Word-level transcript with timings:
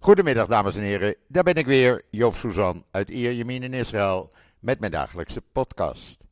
Goedemiddag 0.00 0.46
dames 0.46 0.76
en 0.76 0.82
heren, 0.82 1.16
daar 1.28 1.42
ben 1.42 1.54
ik 1.54 1.66
weer, 1.66 2.04
Joop 2.10 2.34
Suzan 2.34 2.84
uit 2.90 3.10
Ierjemien 3.10 3.62
in 3.62 3.72
Israël 3.72 4.30
met 4.58 4.80
mijn 4.80 4.92
dagelijkse 4.92 5.40
podcast. 5.52 6.24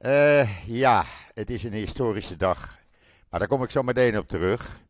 Uh, 0.00 0.66
ja, 0.66 1.04
het 1.34 1.50
is 1.50 1.64
een 1.64 1.72
historische 1.72 2.36
dag, 2.36 2.78
maar 3.30 3.40
daar 3.40 3.48
kom 3.48 3.62
ik 3.62 3.70
zo 3.70 3.82
meteen 3.82 4.18
op 4.18 4.28
terug. 4.28 4.80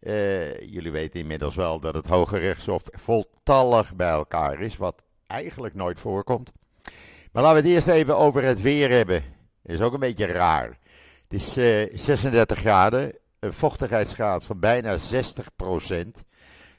Uh, 0.00 0.60
jullie 0.60 0.90
weten 0.90 1.20
inmiddels 1.20 1.54
wel 1.54 1.80
dat 1.80 1.94
het 1.94 2.06
Hoge 2.06 2.38
Rechtshof 2.38 2.82
voltallig 2.90 3.96
bij 3.96 4.10
elkaar 4.10 4.60
is, 4.60 4.76
wat 4.76 5.04
eigenlijk 5.26 5.74
nooit 5.74 6.00
voorkomt. 6.00 6.52
Maar 7.32 7.42
laten 7.42 7.62
we 7.62 7.68
het 7.68 7.76
eerst 7.76 7.88
even 7.88 8.16
over 8.16 8.42
het 8.42 8.60
weer 8.60 8.90
hebben. 8.90 9.24
Dat 9.62 9.74
is 9.74 9.80
ook 9.80 9.92
een 9.92 10.00
beetje 10.00 10.26
raar. 10.26 10.78
Het 11.22 11.32
is 11.40 11.56
eh, 11.56 11.98
36 11.98 12.58
graden, 12.58 13.12
een 13.38 13.52
vochtigheidsgraad 13.52 14.44
van 14.44 14.60
bijna 14.60 14.96
60 14.96 15.48
procent. 15.56 16.24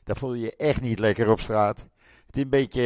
Daar 0.04 0.18
voel 0.18 0.34
je 0.34 0.42
je 0.42 0.56
echt 0.56 0.82
niet 0.82 1.00
lekker 1.00 1.30
op 1.30 1.40
straat. 1.40 1.86
Het 2.26 2.36
is 2.36 2.42
een 2.42 2.50
beetje 2.50 2.84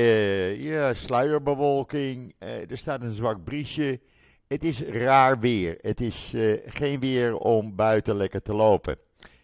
ja, 0.59 0.93
sluierbewolking. 0.93 2.33
Uh, 2.39 2.71
er 2.71 2.77
staat 2.77 3.01
een 3.01 3.13
zwak 3.13 3.43
briesje. 3.43 3.99
Het 4.47 4.63
is 4.63 4.81
raar 4.81 5.39
weer. 5.39 5.77
Het 5.81 6.01
is 6.01 6.33
uh, 6.33 6.57
geen 6.65 6.99
weer 6.99 7.37
om 7.37 7.75
buiten 7.75 8.17
lekker 8.17 8.41
te 8.41 8.53
lopen. 8.53 8.97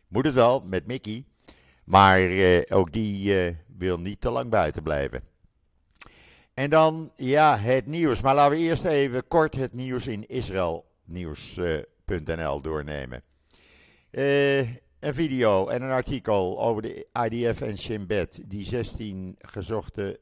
Moet 0.08 0.26
het 0.26 0.34
wel 0.34 0.64
met 0.66 0.88
Mickey. 0.88 1.26
Maar 1.86 2.20
ook 2.70 2.92
die 2.92 3.34
wil 3.78 3.98
niet 3.98 4.22
te 4.22 4.30
lang 4.30 4.50
buiten 4.50 4.84
blijven. 4.84 5.22
En 6.54 6.70
dan, 6.70 7.12
ja, 7.16 7.58
het 7.58 7.86
nieuws. 7.86 8.22
Maar 8.22 8.36
laten 8.36 8.58
we 8.58 8.64
eerst 8.64 8.86
even 8.86 9.28
kort 9.28 9.56
het 9.56 9.74
nieuws 9.74 10.08
in 10.08 10.28
Israël 10.28 10.86
nieuws.nl 11.06 12.62
doornemen. 12.62 13.24
Een 15.04 15.14
video 15.14 15.68
en 15.68 15.82
een 15.82 15.92
artikel 15.92 16.62
over 16.62 16.82
de 16.82 17.08
IDF 17.30 17.62
en 17.62 17.78
Shin 17.78 18.08
Bet, 18.08 18.42
die 18.46 18.66
16 18.66 19.36
gezochte 19.40 20.20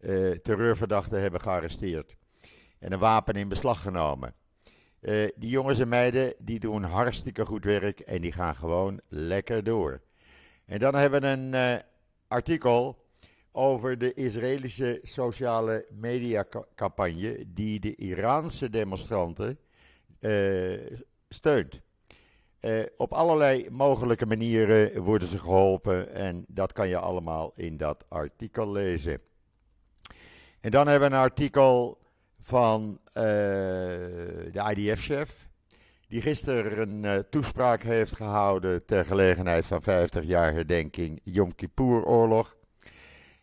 uh, 0.00 0.30
terreurverdachten 0.30 1.20
hebben 1.20 1.40
gearresteerd 1.40 2.16
en 2.78 2.92
een 2.92 2.98
wapen 2.98 3.34
in 3.34 3.48
beslag 3.48 3.82
genomen. 3.82 4.34
Uh, 5.00 5.28
die 5.36 5.50
jongens 5.50 5.78
en 5.78 5.88
meiden 5.88 6.34
die 6.38 6.60
doen 6.60 6.82
hartstikke 6.82 7.46
goed 7.46 7.64
werk 7.64 8.00
en 8.00 8.20
die 8.20 8.32
gaan 8.32 8.54
gewoon 8.54 9.00
lekker 9.08 9.64
door. 9.64 10.00
En 10.66 10.78
dan 10.78 10.94
hebben 10.94 11.20
we 11.20 11.26
een 11.26 11.52
uh, 11.52 11.82
artikel 12.28 13.06
over 13.52 13.98
de 13.98 14.14
Israëlische 14.14 14.98
sociale 15.02 15.86
mediacampagne 15.90 17.44
die 17.46 17.80
de 17.80 17.94
Iraanse 17.94 18.70
demonstranten 18.70 19.58
steunt. 21.28 21.80
Uh, 22.62 22.82
op 22.96 23.12
allerlei 23.12 23.66
mogelijke 23.70 24.26
manieren 24.26 25.02
worden 25.02 25.28
ze 25.28 25.38
geholpen 25.38 26.14
en 26.14 26.44
dat 26.48 26.72
kan 26.72 26.88
je 26.88 26.98
allemaal 26.98 27.52
in 27.56 27.76
dat 27.76 28.04
artikel 28.08 28.70
lezen. 28.70 29.20
En 30.60 30.70
dan 30.70 30.88
hebben 30.88 31.08
we 31.08 31.14
een 31.14 31.22
artikel 31.22 31.98
van 32.40 32.98
uh, 33.08 33.22
de 34.52 34.74
IDF-chef, 34.74 35.48
die 36.08 36.20
gisteren 36.20 36.78
een 36.88 37.04
uh, 37.04 37.18
toespraak 37.30 37.82
heeft 37.82 38.16
gehouden 38.16 38.84
ter 38.84 39.04
gelegenheid 39.04 39.66
van 39.66 39.82
50 39.82 40.24
jaar 40.24 40.52
herdenking 40.52 41.20
Yom 41.24 41.54
Kippur-oorlog. 41.54 42.56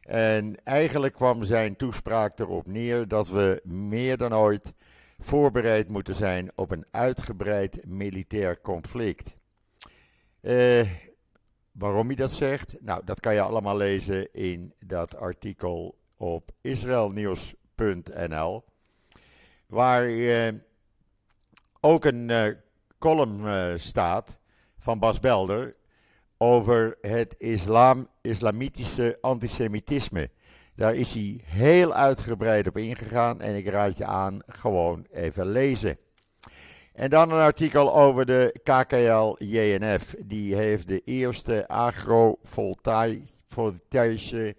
En 0.02 0.64
eigenlijk 0.64 1.14
kwam 1.14 1.44
zijn 1.44 1.76
toespraak 1.76 2.40
erop 2.40 2.68
neer 2.68 3.08
dat 3.08 3.28
we 3.30 3.62
meer 3.64 4.18
dan 4.18 4.36
ooit 4.36 4.74
voorbereid 5.20 5.90
moeten 5.90 6.16
zijn 6.16 6.52
op 6.56 6.72
een 6.72 6.86
uitgebreid 6.92 7.86
militair 7.88 8.62
conflict. 8.62 9.38
Uh, 10.42 10.88
waarom 11.72 12.08
hij 12.08 12.16
dat 12.16 12.32
zegt? 12.32 12.76
Nou, 12.80 13.02
dat 13.06 13.20
kan 13.20 13.34
je 13.34 13.42
allemaal 13.42 13.78
lezen 13.78 14.34
in 14.34 14.74
dat 14.80 15.16
artikel 15.16 15.98
op 16.18 16.52
israelnieuws.nl. 16.62 18.64
Waar 19.66 20.10
uh, 20.10 20.48
ook 21.80 22.06
een 22.06 22.30
uh, 22.30 22.48
column 22.98 23.80
staat 23.80 24.38
van 24.78 25.00
Bas 25.00 25.20
Belder 25.20 25.76
over 26.38 26.98
het 27.02 27.36
islam, 27.38 28.08
islamitische 28.22 29.18
antisemitisme. 29.22 30.30
Daar 30.80 30.96
is 30.96 31.14
hij 31.14 31.40
heel 31.44 31.94
uitgebreid 31.94 32.68
op 32.68 32.78
ingegaan 32.78 33.42
en 33.42 33.56
ik 33.56 33.68
raad 33.68 33.98
je 33.98 34.06
aan 34.06 34.40
gewoon 34.48 35.06
even 35.12 35.52
lezen. 35.52 35.98
En 36.94 37.10
dan 37.10 37.32
een 37.32 37.40
artikel 37.40 37.96
over 37.96 38.26
de 38.26 38.60
KKL-JNF. 38.64 40.16
Die 40.26 40.56
heeft 40.56 40.88
de 40.88 41.02
eerste 41.06 41.68
agrovoltaïsche 41.68 44.56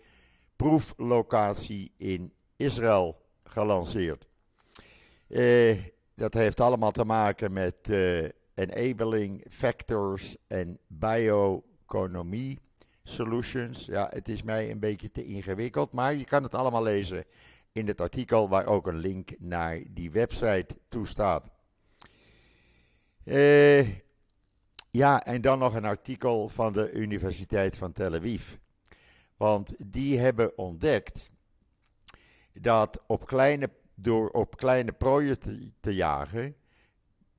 proeflocatie 0.56 1.92
in 1.96 2.32
Israël 2.56 3.20
gelanceerd. 3.44 4.26
Eh, 5.28 5.78
dat 6.14 6.34
heeft 6.34 6.60
allemaal 6.60 6.92
te 6.92 7.04
maken 7.04 7.52
met 7.52 7.76
uh, 7.90 8.28
enabling 8.54 9.44
factors 9.48 10.36
en 10.46 10.78
bioeconomie 10.86 12.58
Solutions. 13.10 13.84
Ja, 13.84 14.08
het 14.12 14.28
is 14.28 14.42
mij 14.42 14.70
een 14.70 14.78
beetje 14.78 15.10
te 15.10 15.24
ingewikkeld, 15.24 15.92
maar 15.92 16.14
je 16.14 16.24
kan 16.24 16.42
het 16.42 16.54
allemaal 16.54 16.82
lezen 16.82 17.24
in 17.72 17.86
het 17.86 18.00
artikel 18.00 18.48
waar 18.48 18.66
ook 18.66 18.86
een 18.86 18.98
link 18.98 19.30
naar 19.38 19.82
die 19.88 20.10
website 20.10 20.76
toe 20.88 21.06
staat. 21.06 21.50
Uh, 23.24 23.88
ja, 24.90 25.24
en 25.24 25.40
dan 25.40 25.58
nog 25.58 25.74
een 25.74 25.84
artikel 25.84 26.48
van 26.48 26.72
de 26.72 26.92
Universiteit 26.92 27.76
van 27.76 27.92
Tel 27.92 28.14
Aviv. 28.14 28.56
Want 29.36 29.74
die 29.92 30.18
hebben 30.18 30.58
ontdekt 30.58 31.30
dat 32.52 33.02
op 33.06 33.26
kleine, 33.26 33.70
door 33.94 34.28
op 34.28 34.56
kleine 34.56 34.92
prooien 34.92 35.38
te, 35.38 35.72
te 35.80 35.94
jagen, 35.94 36.56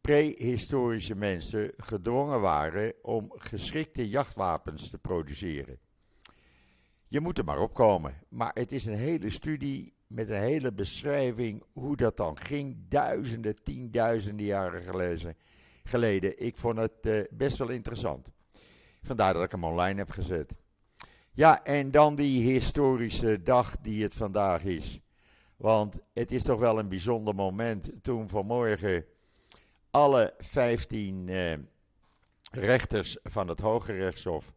prehistorische 0.01 1.15
mensen 1.15 1.73
gedwongen 1.77 2.41
waren 2.41 2.93
om 3.01 3.33
geschikte 3.35 4.09
jachtwapens 4.09 4.89
te 4.89 4.97
produceren. 4.97 5.79
Je 7.07 7.19
moet 7.19 7.37
er 7.37 7.43
maar 7.43 7.59
opkomen. 7.59 8.13
Maar 8.29 8.51
het 8.53 8.71
is 8.71 8.85
een 8.85 8.97
hele 8.97 9.29
studie 9.29 9.93
met 10.07 10.29
een 10.29 10.41
hele 10.41 10.73
beschrijving 10.73 11.63
hoe 11.73 11.95
dat 11.95 12.17
dan 12.17 12.37
ging, 12.37 12.77
duizenden, 12.87 13.63
tienduizenden 13.63 14.45
jaren 14.45 15.35
geleden. 15.83 16.45
Ik 16.45 16.57
vond 16.57 16.77
het 16.77 17.05
uh, 17.05 17.21
best 17.31 17.57
wel 17.57 17.69
interessant. 17.69 18.31
Vandaar 19.01 19.33
dat 19.33 19.43
ik 19.43 19.51
hem 19.51 19.63
online 19.63 19.99
heb 19.99 20.09
gezet. 20.09 20.53
Ja, 21.31 21.63
en 21.63 21.91
dan 21.91 22.15
die 22.15 22.51
historische 22.51 23.43
dag 23.43 23.77
die 23.77 24.03
het 24.03 24.13
vandaag 24.13 24.63
is. 24.63 24.99
Want 25.57 25.99
het 26.13 26.31
is 26.31 26.43
toch 26.43 26.59
wel 26.59 26.79
een 26.79 26.89
bijzonder 26.89 27.35
moment 27.35 27.91
toen 28.01 28.29
vanmorgen 28.29 29.05
alle 29.91 30.33
15 30.37 31.27
uh, 31.27 31.53
eh, 31.53 31.59
rechters 32.51 33.17
van 33.23 33.47
het 33.47 33.59
Hoge 33.59 33.91
Rechtshof 33.91 34.53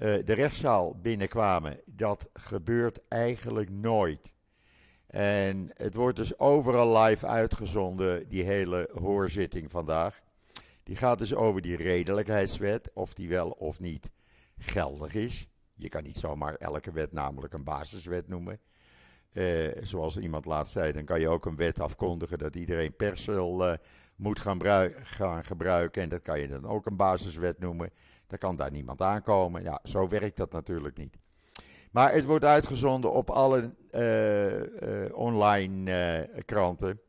uh, 0.00 0.24
de 0.24 0.32
rechtszaal 0.32 0.96
binnenkwamen. 1.00 1.80
Dat 1.86 2.28
gebeurt 2.32 3.00
eigenlijk 3.08 3.70
nooit. 3.70 4.32
En 5.06 5.70
het 5.74 5.94
wordt 5.94 6.16
dus 6.16 6.38
overal 6.38 6.98
live 6.98 7.26
uitgezonden, 7.26 8.28
die 8.28 8.42
hele 8.42 8.90
hoorzitting 8.92 9.70
vandaag. 9.70 10.20
Die 10.82 10.96
gaat 10.96 11.18
dus 11.18 11.34
over 11.34 11.60
die 11.60 11.76
redelijkheidswet, 11.76 12.90
of 12.94 13.14
die 13.14 13.28
wel 13.28 13.50
of 13.50 13.80
niet 13.80 14.10
geldig 14.58 15.14
is. 15.14 15.46
Je 15.76 15.88
kan 15.88 16.02
niet 16.02 16.16
zomaar 16.16 16.54
elke 16.54 16.92
wet 16.92 17.12
namelijk 17.12 17.52
een 17.52 17.64
basiswet 17.64 18.28
noemen. 18.28 18.60
Uh, 19.32 19.68
zoals 19.80 20.16
iemand 20.16 20.44
laatst 20.44 20.72
zei, 20.72 20.92
dan 20.92 21.04
kan 21.04 21.20
je 21.20 21.28
ook 21.28 21.46
een 21.46 21.56
wet 21.56 21.80
afkondigen 21.80 22.38
dat 22.38 22.56
iedereen 22.56 22.96
persel 22.96 23.68
uh, 23.68 23.74
moet 24.20 24.40
gaan, 24.40 25.44
gebruiken. 25.44 26.02
En 26.02 26.08
dat 26.08 26.22
kan 26.22 26.40
je 26.40 26.48
dan 26.48 26.66
ook 26.66 26.86
een 26.86 26.96
basiswet 26.96 27.58
noemen. 27.58 27.90
Dan 28.26 28.38
kan 28.38 28.56
daar 28.56 28.70
niemand 28.70 29.02
aankomen. 29.02 29.62
Ja, 29.62 29.80
zo 29.82 30.08
werkt 30.08 30.36
dat 30.36 30.52
natuurlijk 30.52 30.96
niet. 30.96 31.16
Maar 31.90 32.12
het 32.12 32.24
wordt 32.24 32.44
uitgezonden 32.44 33.12
op 33.12 33.30
alle 33.30 33.74
uh, 33.90 34.58
uh, 34.58 35.14
online 35.14 35.90
uh, 36.34 36.42
kranten. 36.44 37.00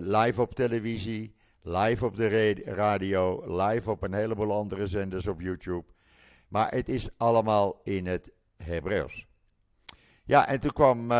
live 0.00 0.40
op 0.40 0.54
televisie, 0.54 1.34
live 1.62 2.04
op 2.04 2.16
de 2.16 2.54
radio, 2.64 3.42
live 3.62 3.90
op 3.90 4.02
een 4.02 4.14
heleboel 4.14 4.52
andere 4.52 4.86
zenders 4.86 5.26
op 5.26 5.40
YouTube. 5.40 5.84
Maar 6.48 6.70
het 6.70 6.88
is 6.88 7.08
allemaal 7.16 7.80
in 7.84 8.06
het 8.06 8.32
Hebreeuws. 8.56 9.26
Ja, 10.24 10.48
en 10.48 10.60
toen 10.60 10.72
kwam 10.72 11.12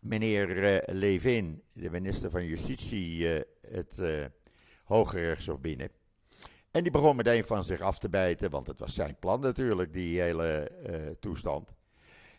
meneer 0.00 0.82
Levin, 0.86 1.62
de 1.72 1.90
minister 1.90 2.30
van 2.30 2.44
Justitie, 2.44 3.44
het 3.70 3.96
uh, 4.00 4.24
Hoge 4.84 5.20
Rechtshof 5.20 5.60
binnen. 5.60 5.90
En 6.70 6.82
die 6.82 6.92
begon 6.92 7.16
meteen 7.16 7.44
van 7.44 7.64
zich 7.64 7.80
af 7.80 7.98
te 7.98 8.08
bijten, 8.08 8.50
want 8.50 8.66
het 8.66 8.78
was 8.78 8.94
zijn 8.94 9.16
plan 9.18 9.40
natuurlijk, 9.40 9.92
die 9.92 10.20
hele 10.20 10.70
uh, 10.88 11.10
toestand. 11.20 11.74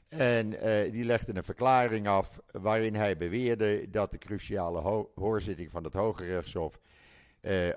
En 0.07 0.51
uh, 0.51 0.91
die 0.91 1.05
legde 1.05 1.35
een 1.35 1.43
verklaring 1.43 2.07
af 2.07 2.39
waarin 2.51 2.95
hij 2.95 3.17
beweerde 3.17 3.89
dat 3.89 4.11
de 4.11 4.17
cruciale 4.17 4.79
ho 4.79 5.11
hoorzitting 5.15 5.71
van 5.71 5.83
het 5.83 5.93
Hoge 5.93 6.25
Rechtshof 6.25 6.79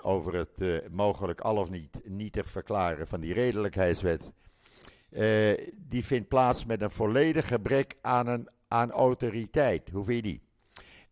over 0.01 0.35
het 0.35 0.89
mogelijk 0.91 1.41
al 1.41 1.57
of 1.57 1.71
niet 1.71 2.01
nietig 2.05 2.51
verklaren 2.51 3.07
van 3.07 3.21
die 3.21 3.33
redelijkheidswet 3.33 4.33
die 5.77 6.05
vindt 6.05 6.29
plaats 6.29 6.65
met 6.65 6.83
een 6.83 6.91
volledig 6.91 7.49
gebrek 7.49 7.97
aan, 8.01 8.27
een, 8.27 8.49
aan 8.69 8.91
autoriteit. 8.91 9.91
Hoe 9.91 10.15
je 10.15 10.23
die? 10.23 10.43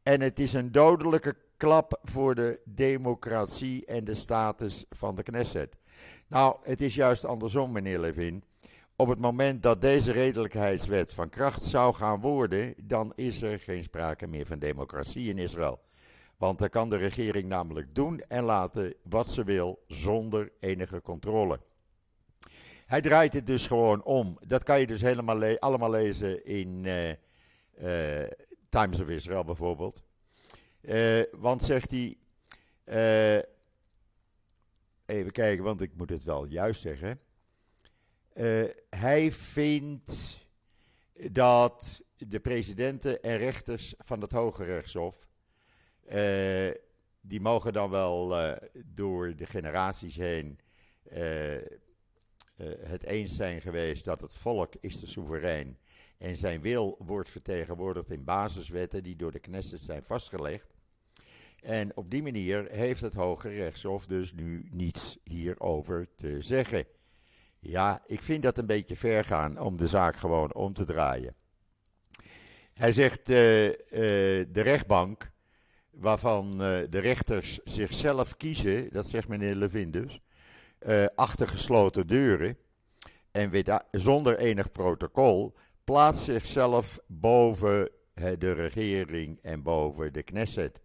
En 0.03 0.21
het 0.21 0.39
is 0.39 0.53
een 0.53 0.73
dodelijke 0.73 1.37
klap 1.61 1.99
voor 2.03 2.35
de 2.35 2.61
democratie 2.65 3.85
en 3.85 4.05
de 4.05 4.15
status 4.15 4.85
van 4.91 5.15
de 5.15 5.23
Knesset. 5.23 5.77
Nou, 6.29 6.57
het 6.63 6.81
is 6.81 6.95
juist 6.95 7.25
andersom, 7.25 7.73
meneer 7.73 7.99
Levin. 7.99 8.45
Op 8.97 9.09
het 9.09 9.19
moment 9.19 9.63
dat 9.63 9.81
deze 9.81 10.13
redelijkheidswet 10.13 11.15
van 11.15 11.29
kracht 11.29 11.63
zou 11.63 11.95
gaan 11.95 12.21
worden, 12.21 12.75
dan 12.83 13.13
is 13.15 13.43
er 13.43 13.59
geen 13.59 13.83
sprake 13.83 14.27
meer 14.27 14.47
van 14.47 14.59
democratie 14.59 15.29
in 15.29 15.39
Israël. 15.39 15.81
Want 16.37 16.59
dan 16.59 16.69
kan 16.69 16.91
de 16.91 16.97
regering 16.97 17.49
namelijk 17.49 17.95
doen 17.95 18.21
en 18.21 18.45
laten 18.45 18.95
wat 19.03 19.27
ze 19.27 19.45
wil 19.45 19.85
zonder 19.87 20.53
enige 20.61 21.01
controle. 21.01 21.61
Hij 22.87 23.01
draait 23.01 23.33
het 23.33 23.47
dus 23.47 23.67
gewoon 23.67 24.03
om. 24.03 24.39
Dat 24.47 24.63
kan 24.63 24.81
je 24.81 24.87
dus 24.87 25.01
helemaal 25.01 25.59
allemaal 25.59 25.91
lezen 25.91 26.45
in 26.45 26.85
uh, 26.85 27.09
uh, 27.09 27.17
Times 28.69 29.01
of 29.01 29.09
Israel 29.09 29.45
bijvoorbeeld. 29.45 30.03
Uh, 30.81 31.23
want 31.33 31.63
zegt 31.63 31.91
hij. 31.91 32.17
even 35.07 35.33
kijken, 35.33 35.65
want 35.65 35.81
ik 35.81 35.97
moet 35.97 36.11
het 36.11 36.23
wel 36.23 36.45
juist 36.45 36.81
zeggen. 36.81 37.21
hij 38.91 39.33
vindt 39.33 40.39
dat 41.31 42.03
de 42.17 42.41
presidenten 42.41 43.23
en 43.23 43.37
rechters 43.37 43.95
van 43.99 44.21
het 44.21 44.33
Hoge 44.33 44.65
Rechtshof 44.65 45.29
die 47.21 47.41
mogen 47.41 47.73
dan 47.73 47.91
wel 47.91 48.35
door 48.85 49.37
de 49.37 49.47
generaties 49.47 50.17
heen 50.17 50.59
het 52.83 53.05
eens 53.05 53.35
zijn 53.35 53.61
geweest 53.61 54.05
dat 54.05 54.21
het 54.21 54.37
volk 54.37 54.75
is 54.81 55.01
de 55.01 55.07
soeverein 55.07 55.79
en 56.21 56.37
zijn 56.37 56.61
wil 56.61 56.97
wordt 56.99 57.31
vertegenwoordigd 57.31 58.11
in 58.11 58.25
basiswetten 58.25 59.03
die 59.03 59.17
door 59.17 59.33
de 59.33 59.39
Knesset 59.39 59.81
zijn 59.81 60.05
vastgelegd. 60.05 60.75
En 61.61 61.97
op 61.97 62.11
die 62.11 62.23
manier 62.23 62.67
heeft 62.71 63.01
het 63.01 63.15
Hoge 63.15 63.49
Rechtshof 63.49 64.07
dus 64.07 64.33
nu 64.33 64.69
niets 64.71 65.19
hierover 65.25 66.09
te 66.17 66.37
zeggen. 66.43 66.85
Ja, 67.59 68.03
ik 68.07 68.23
vind 68.23 68.43
dat 68.43 68.59
een 68.59 68.67
beetje 68.67 68.97
ver 68.97 69.25
gaan 69.25 69.59
om 69.59 69.77
de 69.77 69.87
zaak 69.87 70.17
gewoon 70.17 70.55
om 70.55 70.73
te 70.73 70.85
draaien. 70.85 71.35
Hij 72.73 72.93
zegt, 72.93 73.27
de 73.27 74.49
rechtbank 74.53 75.31
waarvan 75.91 76.53
uh, 76.53 76.59
de 76.91 76.99
rechters 76.99 77.59
zichzelf 77.65 78.37
kiezen, 78.37 78.93
dat 78.93 79.09
zegt 79.09 79.29
meneer 79.29 79.55
Levin 79.55 79.91
dus, 79.91 80.21
achter 81.15 81.49
gesloten 81.49 82.07
deuren 82.07 82.57
en 83.31 83.65
zonder 83.91 84.39
enig 84.39 84.71
protocol, 84.71 85.55
plaatst 85.91 86.25
zichzelf 86.25 86.99
boven 87.07 87.91
de 88.39 88.53
regering 88.53 89.39
en 89.43 89.63
boven 89.63 90.13
de 90.13 90.23
Knesset 90.23 90.81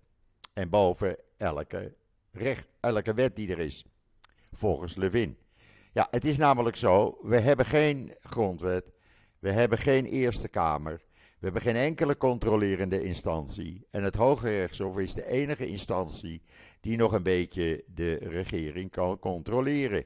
en 0.54 0.70
boven 0.70 1.18
elke, 1.38 1.94
recht, 2.32 2.68
elke 2.80 3.14
wet 3.14 3.36
die 3.36 3.52
er 3.52 3.60
is, 3.60 3.86
volgens 4.52 4.96
Levin. 4.96 5.38
Ja, 5.94 6.08
het 6.12 6.26
is 6.26 6.38
namelijk 6.38 6.76
zo, 6.76 7.18
we 7.22 7.40
hebben 7.40 7.66
geen 7.66 8.16
grondwet, 8.22 8.92
we 9.40 9.52
hebben 9.52 9.78
geen 9.78 10.06
Eerste 10.06 10.48
Kamer, 10.48 11.02
we 11.14 11.44
hebben 11.44 11.62
geen 11.62 11.76
enkele 11.76 12.18
controlerende 12.18 13.04
instantie. 13.04 13.88
En 13.90 14.04
het 14.04 14.16
Hoge 14.16 14.50
Rechtshof 14.50 14.98
is 14.98 15.14
de 15.14 15.28
enige 15.28 15.68
instantie 15.68 16.42
die 16.82 16.98
nog 16.98 17.12
een 17.12 17.24
beetje 17.24 17.84
de 17.88 18.14
regering 18.14 18.92
kan 18.92 19.20
controleren. 19.20 20.06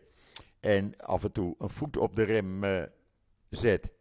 En 0.60 0.94
af 0.98 1.24
en 1.24 1.32
toe 1.32 1.56
een 1.58 1.70
voet 1.70 1.98
op 1.98 2.16
de 2.16 2.24
rem 2.24 2.64
uh, 2.64 2.84
zet. 3.50 3.98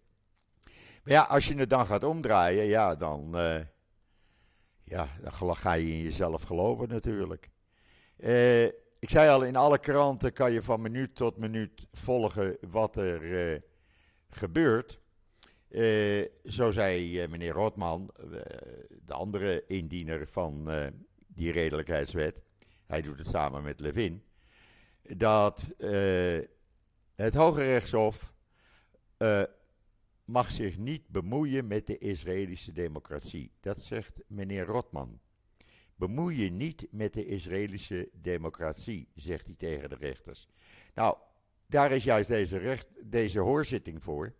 Maar 1.09 1.17
ja, 1.17 1.23
als 1.23 1.47
je 1.47 1.55
het 1.55 1.71
dan 1.71 1.87
gaat 1.87 2.05
omdraaien, 2.05 2.65
ja, 2.65 2.95
dan, 2.95 3.33
uh, 3.35 3.61
ja, 4.85 5.09
dan 5.21 5.57
ga 5.57 5.73
je 5.73 5.93
in 5.93 6.03
jezelf 6.03 6.43
geloven 6.43 6.89
natuurlijk. 6.89 7.51
Uh, 8.17 8.65
ik 8.99 9.11
zei 9.11 9.29
al, 9.29 9.43
in 9.43 9.57
alle 9.57 9.79
kranten 9.79 10.33
kan 10.33 10.53
je 10.53 10.63
van 10.63 10.81
minuut 10.81 11.15
tot 11.15 11.37
minuut 11.37 11.87
volgen 11.93 12.57
wat 12.71 12.97
er 12.97 13.63
gebeurt. 14.29 14.99
Uh, 15.69 16.27
zo 16.45 16.71
zei 16.71 17.27
meneer 17.29 17.53
Rotman, 17.53 18.11
de 19.05 19.13
andere 19.13 19.65
indiener 19.67 20.27
van 20.27 20.71
die 21.27 21.53
redelijkheidswet, 21.53 22.43
hij 22.87 23.03
doet 23.03 23.19
het 23.19 23.29
samen 23.29 23.63
met 23.63 23.81
Levin, 23.81 24.25
dat 25.03 25.71
het 27.15 27.35
Hoge 27.35 27.63
Rechtshof 27.63 28.33
mag 30.29 30.51
zich 30.51 30.79
niet 30.79 31.09
bemoeien 31.09 31.67
met 31.67 31.87
de 31.87 31.99
Israëlische 31.99 32.73
democratie. 32.73 33.51
Dat 33.61 33.83
zegt 33.83 34.21
meneer 34.27 34.65
Rotman. 34.65 35.21
Bemoei 35.95 36.43
je 36.43 36.51
niet 36.51 36.87
met 36.91 37.13
de 37.13 37.27
Israëlische 37.27 38.09
democratie, 38.13 39.09
zegt 39.15 39.47
hij 39.47 39.55
tegen 39.55 39.89
de 39.89 39.97
rechters. 39.99 40.49
Nou, 40.95 41.17
daar 41.67 41.93
is 41.93 42.05
juist 42.05 42.29
deze, 42.29 42.59
recht, 42.59 42.87
deze 43.05 43.41
hoorzitting 43.41 44.05
voor 44.05 44.35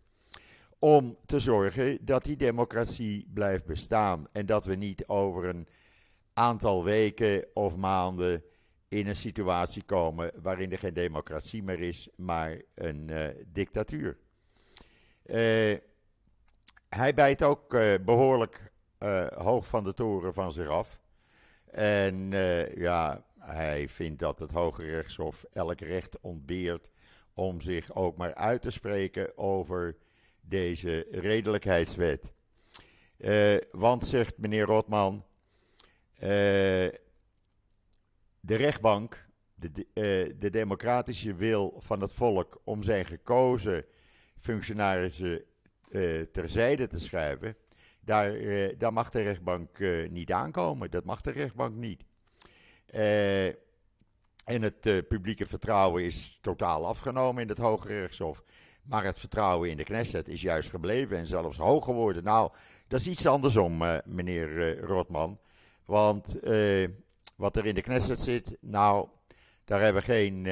om 0.79 1.19
te 1.27 1.41
zorgen 1.41 2.05
dat 2.05 2.25
die 2.25 2.37
democratie 2.37 3.27
blijft 3.35 3.65
bestaan 3.65 4.29
en 4.33 4.47
dat 4.47 4.65
we 4.65 4.75
niet 4.75 5.07
over 5.07 5.45
een 5.45 5.69
aantal 6.33 6.85
weken 6.85 7.47
of 7.55 7.77
maanden 7.77 8.43
in 8.89 9.07
een 9.07 9.17
situatie 9.17 9.83
komen 9.83 10.33
waarin 10.43 10.73
er 10.73 10.79
geen 10.79 10.95
democratie 10.95 11.63
meer 11.63 11.81
is, 11.81 12.09
maar 12.17 12.63
een 12.75 13.09
uh, 13.11 13.27
dictatuur. 13.47 14.19
Uh, 15.29 15.77
hij 16.89 17.15
bijt 17.15 17.43
ook 17.43 17.75
uh, 17.75 17.95
behoorlijk 18.05 18.73
hoog 19.35 19.69
van 19.69 19.85
de 19.85 19.95
toren 19.95 20.35
van 20.35 20.53
zich 20.53 20.69
af. 20.69 21.01
En 21.71 22.31
ja, 22.75 23.25
hij 23.39 23.89
vindt 23.89 24.19
dat 24.19 24.39
het 24.39 24.51
Hoge 24.51 24.85
Rechtshof 24.85 25.45
elk 25.53 25.81
recht 25.81 26.21
ontbeert 26.21 26.91
om 27.35 27.61
zich 27.61 27.95
ook 27.95 28.17
maar 28.17 28.35
uit 28.35 28.63
te 28.63 28.71
spreken 28.71 29.39
over 29.39 29.97
deze 30.41 31.07
redelijkheidswet. 31.11 32.33
Uh, 33.19 33.59
want, 33.73 34.07
zegt 34.07 34.39
meneer 34.39 34.65
Rotman, 34.65 35.25
de 36.19 36.91
rechtbank, 38.41 39.27
de, 39.55 40.35
de 40.39 40.51
democratische 40.51 41.35
wil 41.35 41.75
van 41.79 42.01
het 42.01 42.13
volk 42.13 42.61
om 42.65 42.83
zijn 42.83 43.05
gekozen 43.05 43.85
functionarissen 44.39 45.43
terzijde 46.33 46.87
te 46.87 47.01
schuiven, 47.01 47.57
daar, 48.01 48.33
daar 48.79 48.93
mag 48.93 49.11
de 49.11 49.23
rechtbank 49.23 49.79
niet 50.11 50.33
aankomen. 50.33 50.91
Dat 50.91 51.05
mag 51.05 51.21
de 51.21 51.31
rechtbank 51.31 51.75
niet. 51.75 52.05
en 54.45 54.63
het 54.63 55.09
publieke 55.09 55.47
vertrouwen 55.47 56.05
is 56.05 56.39
totaal 56.41 56.87
afgenomen 56.87 57.43
in 57.43 57.49
het 57.49 57.59
Hoge 57.59 57.89
Rechtshof. 57.89 58.43
Maar 58.89 59.05
het 59.05 59.19
vertrouwen 59.19 59.71
in 59.71 59.77
de 59.77 59.85
Knesset 59.85 60.29
is 60.29 60.41
juist 60.41 60.71
gebleven 60.71 61.17
en 61.17 61.27
zelfs 61.27 61.57
hoog 61.57 61.85
geworden. 61.85 62.23
Nou, 62.23 62.51
dat 62.87 63.01
is 63.01 63.09
iets 63.09 63.27
andersom, 63.27 63.83
uh, 63.83 63.97
meneer 64.05 64.49
uh, 64.49 64.83
Rotman. 64.83 65.39
Want 65.85 66.45
uh, 66.45 66.89
wat 67.37 67.57
er 67.57 67.67
in 67.67 67.75
de 67.75 67.83
Knesset 67.83 68.19
zit, 68.19 68.57
nou, 68.61 69.09
daar 69.65 69.81
hebben 69.81 70.03
we 70.03 70.13
geen 70.13 70.47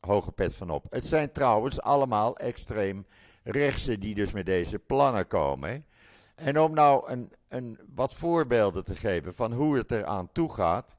hoge 0.00 0.32
pet 0.32 0.54
van 0.54 0.70
op. 0.70 0.86
Het 0.90 1.06
zijn 1.06 1.32
trouwens 1.32 1.80
allemaal 1.80 2.36
extreem 2.36 3.06
rechtse 3.42 3.98
die 3.98 4.14
dus 4.14 4.32
met 4.32 4.46
deze 4.46 4.78
plannen 4.78 5.26
komen. 5.26 5.86
En 6.34 6.60
om 6.60 6.74
nou 6.74 7.10
een, 7.10 7.32
een, 7.48 7.78
wat 7.94 8.14
voorbeelden 8.14 8.84
te 8.84 8.96
geven 8.96 9.34
van 9.34 9.52
hoe 9.52 9.76
het 9.76 9.90
eraan 9.90 10.32
toe 10.32 10.52
gaat 10.52 10.96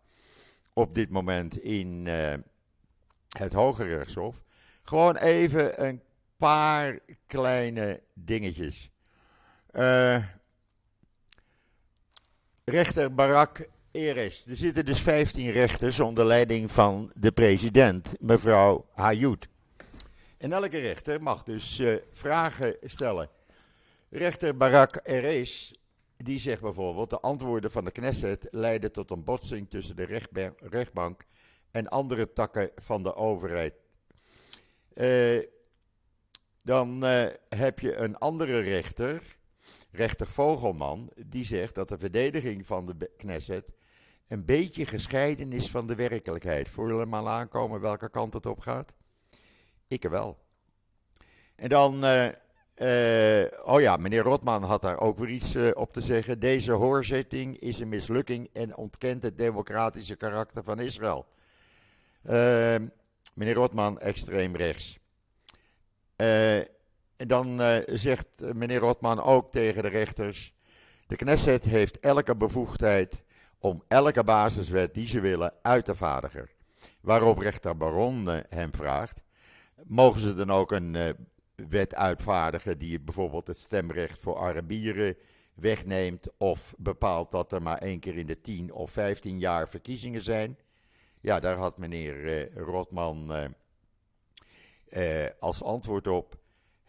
op 0.74 0.96
dit 0.96 1.10
moment 1.10 1.58
in 1.58 2.08
het 3.38 3.54
Hoge 3.54 3.84
Rechtshof. 3.84 4.44
Gewoon 4.84 5.16
even 5.16 5.88
een 5.88 6.02
paar 6.38 7.00
kleine 7.28 8.02
dingetjes. 8.14 8.92
Uh, 9.72 10.24
rechter 12.64 13.14
Barak 13.14 13.68
Eres. 13.92 14.46
Er 14.46 14.56
zitten 14.56 14.86
dus 14.86 15.00
15 15.00 15.52
rechters 15.52 16.00
onder 16.00 16.26
leiding 16.26 16.72
van 16.72 17.12
de 17.16 17.32
president, 17.32 18.16
mevrouw 18.20 18.86
Hayoud. 18.92 19.48
En 20.38 20.52
elke 20.52 20.78
rechter 20.78 21.22
mag 21.22 21.44
dus 21.44 21.80
uh, 21.80 21.96
vragen 22.12 22.76
stellen. 22.84 23.30
Rechter 24.10 24.58
Barak 24.58 25.00
Eres, 25.04 25.74
die 26.18 26.40
zegt 26.40 26.62
bijvoorbeeld: 26.62 27.10
de 27.10 27.20
antwoorden 27.20 27.72
van 27.72 27.86
de 27.86 27.92
Knesset 27.92 28.48
leiden 28.52 28.92
tot 28.92 29.12
een 29.12 29.24
botsing 29.24 29.70
tussen 29.70 29.96
de 29.96 30.22
rechtbank 30.60 31.26
en 31.72 31.88
andere 31.88 32.34
takken 32.34 32.72
van 32.76 33.04
de 33.04 33.16
overheid. 33.16 33.74
Uh, 34.94 35.44
dan 36.62 37.06
uh, 37.06 37.26
heb 37.50 37.80
je 37.80 37.96
een 37.96 38.18
andere 38.18 38.60
rechter, 38.60 39.38
rechter 39.92 40.28
Vogelman, 40.28 41.12
die 41.26 41.46
zegt 41.46 41.76
dat 41.76 41.90
de 41.90 41.98
verdediging 41.98 42.66
van 42.66 42.86
de 42.86 43.10
Knesset 43.18 43.72
een 44.30 44.46
beetje 44.46 44.86
gescheiden 44.86 45.54
is 45.54 45.70
van 45.70 45.88
de 45.88 45.96
werkelijkheid. 45.96 46.70
Voel 46.70 46.88
je 46.88 46.94
helemaal 46.94 47.30
aankomen 47.30 47.82
welke 47.82 48.10
kant 48.10 48.34
het 48.34 48.46
op 48.46 48.60
gaat? 48.60 48.96
Ik 49.88 50.04
wel. 50.04 50.38
En 51.56 51.70
dan 51.70 52.06
uh, 52.06 53.46
oh 53.64 53.82
ja, 53.82 53.98
meneer 53.98 54.22
Rotman 54.22 54.64
had 54.64 54.82
daar 54.82 55.00
ook 55.00 55.18
weer 55.18 55.30
iets 55.30 55.56
op 55.74 55.94
te 55.94 56.02
zeggen. 56.02 56.40
Deze 56.40 56.72
hoorzitting 56.72 57.60
is 57.60 57.80
een 57.80 57.90
mislukking 57.90 58.50
en 58.54 58.76
ontkent 58.76 59.24
het 59.24 59.38
democratische 59.38 60.16
karakter 60.16 60.64
van 60.64 60.80
Israël. 60.80 61.26
meneer 63.34 63.54
Rotman, 63.54 64.00
extreem 64.00 64.56
rechts. 64.56 65.00
en 66.16 67.28
dan 67.28 67.62
zegt 67.86 68.54
meneer 68.54 68.80
Rotman 68.80 69.22
ook 69.22 69.52
tegen 69.52 69.84
de 69.84 69.90
rechters: 69.90 70.54
de 71.08 71.16
Knesset 71.16 71.64
heeft 71.64 72.00
elke 72.00 72.36
bevoegdheid 72.36 73.24
om 73.60 73.84
elke 73.88 74.24
basiswet 74.24 74.94
die 74.94 75.08
ze 75.08 75.20
willen 75.20 75.54
uit 75.62 75.86
te 75.86 75.96
vaardigen. 75.96 76.50
Waarop 77.02 77.38
rechter 77.38 77.78
Baron 77.78 78.30
eh, 78.30 78.40
hem 78.50 78.76
vraagt: 78.76 79.24
mogen 79.84 80.20
ze 80.20 80.36
dan 80.36 80.52
ook 80.52 80.72
een 80.72 80.94
uh, 80.94 81.10
wet 81.56 81.96
uitvaardigen 81.96 82.78
die 82.78 83.00
bijvoorbeeld 83.00 83.48
het 83.48 83.58
stemrecht 83.58 84.20
voor 84.20 84.38
Arabieren 84.38 85.16
wegneemt 85.54 86.28
of 86.38 86.74
bepaalt 86.78 87.32
dat 87.32 87.52
er 87.52 87.62
maar 87.62 87.78
één 87.78 88.00
keer 88.00 88.18
in 88.18 88.28
de 88.28 88.42
10 88.42 88.74
of 88.74 88.92
15 88.92 89.40
jaar 89.40 89.70
verkiezingen 89.70 90.22
zijn? 90.22 90.58
Ja, 91.22 91.40
daar 91.40 91.58
had 91.58 91.78
meneer 91.78 92.16
uh, 92.16 92.56
Rotman 92.56 93.54
als 95.40 95.64
antwoord 95.64 96.08
op. 96.08 96.38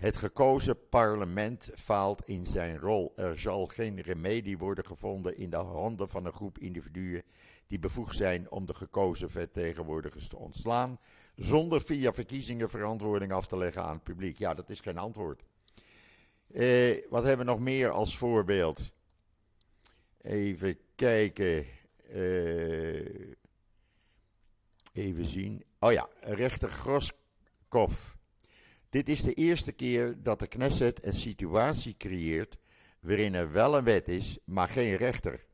Het 0.00 0.16
gekozen 0.16 0.88
parlement 0.88 1.70
faalt 1.74 2.22
in 2.24 2.46
zijn 2.46 2.78
rol. 2.78 3.12
Er 3.16 3.38
zal 3.38 3.66
geen 3.66 4.00
remedie 4.00 4.58
worden 4.58 4.84
gevonden 4.86 5.36
in 5.36 5.50
de 5.50 5.56
handen 5.56 6.08
van 6.08 6.24
een 6.24 6.32
groep 6.32 6.58
individuen 6.58 7.22
die 7.66 7.78
bevoegd 7.78 8.16
zijn 8.16 8.50
om 8.50 8.66
de 8.66 8.74
gekozen 8.74 9.30
vertegenwoordigers 9.30 10.28
te 10.28 10.36
ontslaan, 10.36 10.98
zonder 11.36 11.80
via 11.80 12.12
verkiezingen 12.12 12.70
verantwoording 12.70 13.32
af 13.32 13.46
te 13.46 13.56
leggen 13.56 13.82
aan 13.82 13.94
het 13.94 14.02
publiek. 14.02 14.38
Ja, 14.38 14.54
dat 14.54 14.70
is 14.70 14.80
geen 14.80 14.98
antwoord. 14.98 15.42
Eh, 16.52 17.02
wat 17.08 17.24
hebben 17.24 17.46
we 17.46 17.52
nog 17.52 17.60
meer 17.60 17.90
als 17.90 18.18
voorbeeld? 18.18 18.92
Even 20.22 20.78
kijken. 20.94 21.66
Eh, 22.08 23.32
even 24.92 25.24
zien. 25.24 25.64
Oh 25.78 25.92
ja, 25.92 26.08
rechter 26.20 26.70
Groskov 26.70 28.18
dit 28.90 29.08
is 29.08 29.22
de 29.22 29.34
eerste 29.34 29.72
keer 29.72 30.22
dat 30.22 30.38
de 30.38 30.46
Knesset 30.46 31.04
een 31.04 31.14
situatie 31.14 31.96
creëert 31.96 32.58
waarin 33.00 33.34
er 33.34 33.52
wel 33.52 33.76
een 33.76 33.84
wet 33.84 34.08
is, 34.08 34.38
maar 34.44 34.68
geen 34.68 34.96
rechter. 34.96 35.44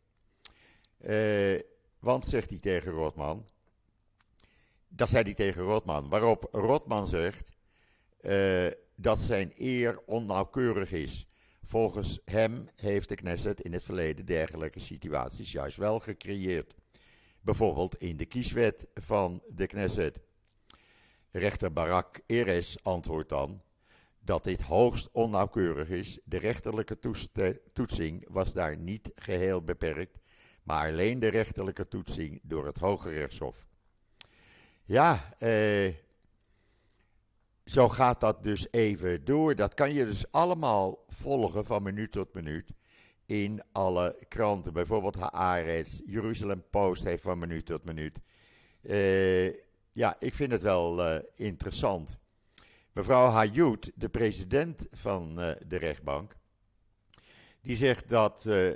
Uh, 1.00 1.61
want, 1.99 2.28
zegt 2.28 2.50
hij 2.50 2.59
tegen 2.59 2.93
Rotman, 2.93 3.47
dat 4.88 5.09
zei 5.09 5.23
hij 5.23 5.35
tegen 5.35 5.62
Rotman, 5.62 6.09
waarop 6.09 6.49
Rotman 6.52 7.07
zegt 7.07 7.50
uh, 8.21 8.66
dat 8.95 9.19
zijn 9.19 9.52
eer 9.57 10.00
onnauwkeurig 10.07 10.93
is. 10.93 11.26
Volgens 11.62 12.19
hem 12.25 12.69
heeft 12.76 13.09
de 13.09 13.14
Knesset 13.14 13.61
in 13.61 13.73
het 13.73 13.83
verleden 13.83 14.25
dergelijke 14.25 14.81
situaties 14.81 15.52
juist 15.52 15.76
wel 15.76 16.00
gecreëerd. 16.00 16.75
Bijvoorbeeld 17.40 17.97
in 17.97 18.16
de 18.16 18.26
kieswet 18.26 18.87
van 18.95 19.43
de 19.49 19.66
Knesset. 19.66 20.21
Rechter 21.38 21.73
Barak 21.73 22.21
Eres 22.26 22.78
antwoordt 22.83 23.28
dan 23.28 23.62
dat 24.21 24.45
dit 24.45 24.62
hoogst 24.62 25.09
onnauwkeurig 25.12 25.88
is. 25.88 26.19
De 26.25 26.38
rechterlijke 26.38 26.99
toetsing 27.73 28.26
was 28.28 28.52
daar 28.52 28.76
niet 28.76 29.11
geheel 29.14 29.62
beperkt, 29.62 30.21
maar 30.62 30.90
alleen 30.90 31.21
de 31.21 31.28
rechterlijke 31.28 31.88
toetsing 31.88 32.40
door 32.43 32.66
het 32.66 32.78
Hoge 32.78 33.11
Rechtshof. 33.11 33.66
Ja, 34.85 35.35
eh, 35.38 35.95
zo 37.64 37.88
gaat 37.88 38.21
dat 38.21 38.43
dus 38.43 38.66
even 38.71 39.25
door. 39.25 39.55
Dat 39.55 39.75
kan 39.75 39.93
je 39.93 40.05
dus 40.05 40.31
allemaal 40.31 41.05
volgen 41.09 41.64
van 41.64 41.83
minuut 41.83 42.12
tot 42.12 42.35
minuut 42.35 42.73
in 43.26 43.62
alle 43.73 44.16
kranten. 44.28 44.73
Bijvoorbeeld 44.73 45.16
Haaretz, 45.16 46.00
Jeruzalem 46.07 46.64
Post 46.71 47.05
heeft 47.05 47.23
van 47.23 47.38
minuut 47.38 47.66
tot 47.66 47.85
minuut. 47.85 48.21
Eh, 48.83 49.66
ja, 49.97 50.17
ik 50.19 50.35
vind 50.35 50.53
het 50.53 50.62
wel 50.62 51.09
uh, 51.09 51.23
interessant. 51.35 52.19
Mevrouw 52.93 53.29
Hayoud, 53.29 53.93
de 53.95 54.09
president 54.09 54.87
van 54.91 55.41
uh, 55.41 55.50
de 55.67 55.76
rechtbank, 55.76 56.37
die 57.61 57.76
zegt 57.76 58.09
dat 58.09 58.45
uh, 58.47 58.75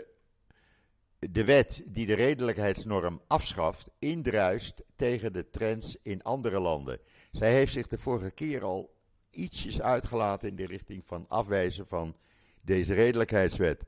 de 1.19 1.45
wet 1.45 1.83
die 1.87 2.07
de 2.07 2.15
redelijkheidsnorm 2.15 3.21
afschaft, 3.27 3.91
indruist 3.99 4.83
tegen 4.97 5.33
de 5.33 5.51
trends 5.51 5.97
in 6.03 6.23
andere 6.23 6.61
landen. 6.61 7.01
Zij 7.33 7.53
heeft 7.53 7.73
zich 7.73 7.87
de 7.87 7.99
vorige 7.99 8.31
keer 8.31 8.65
al 8.65 8.95
ietsjes 9.31 9.81
uitgelaten 9.81 10.49
in 10.49 10.57
de 10.57 10.67
richting 10.67 11.03
van 11.07 11.29
afwijzen 11.29 11.87
van 11.87 12.17
deze 12.61 12.95
redelijkheidswet. 12.95 13.85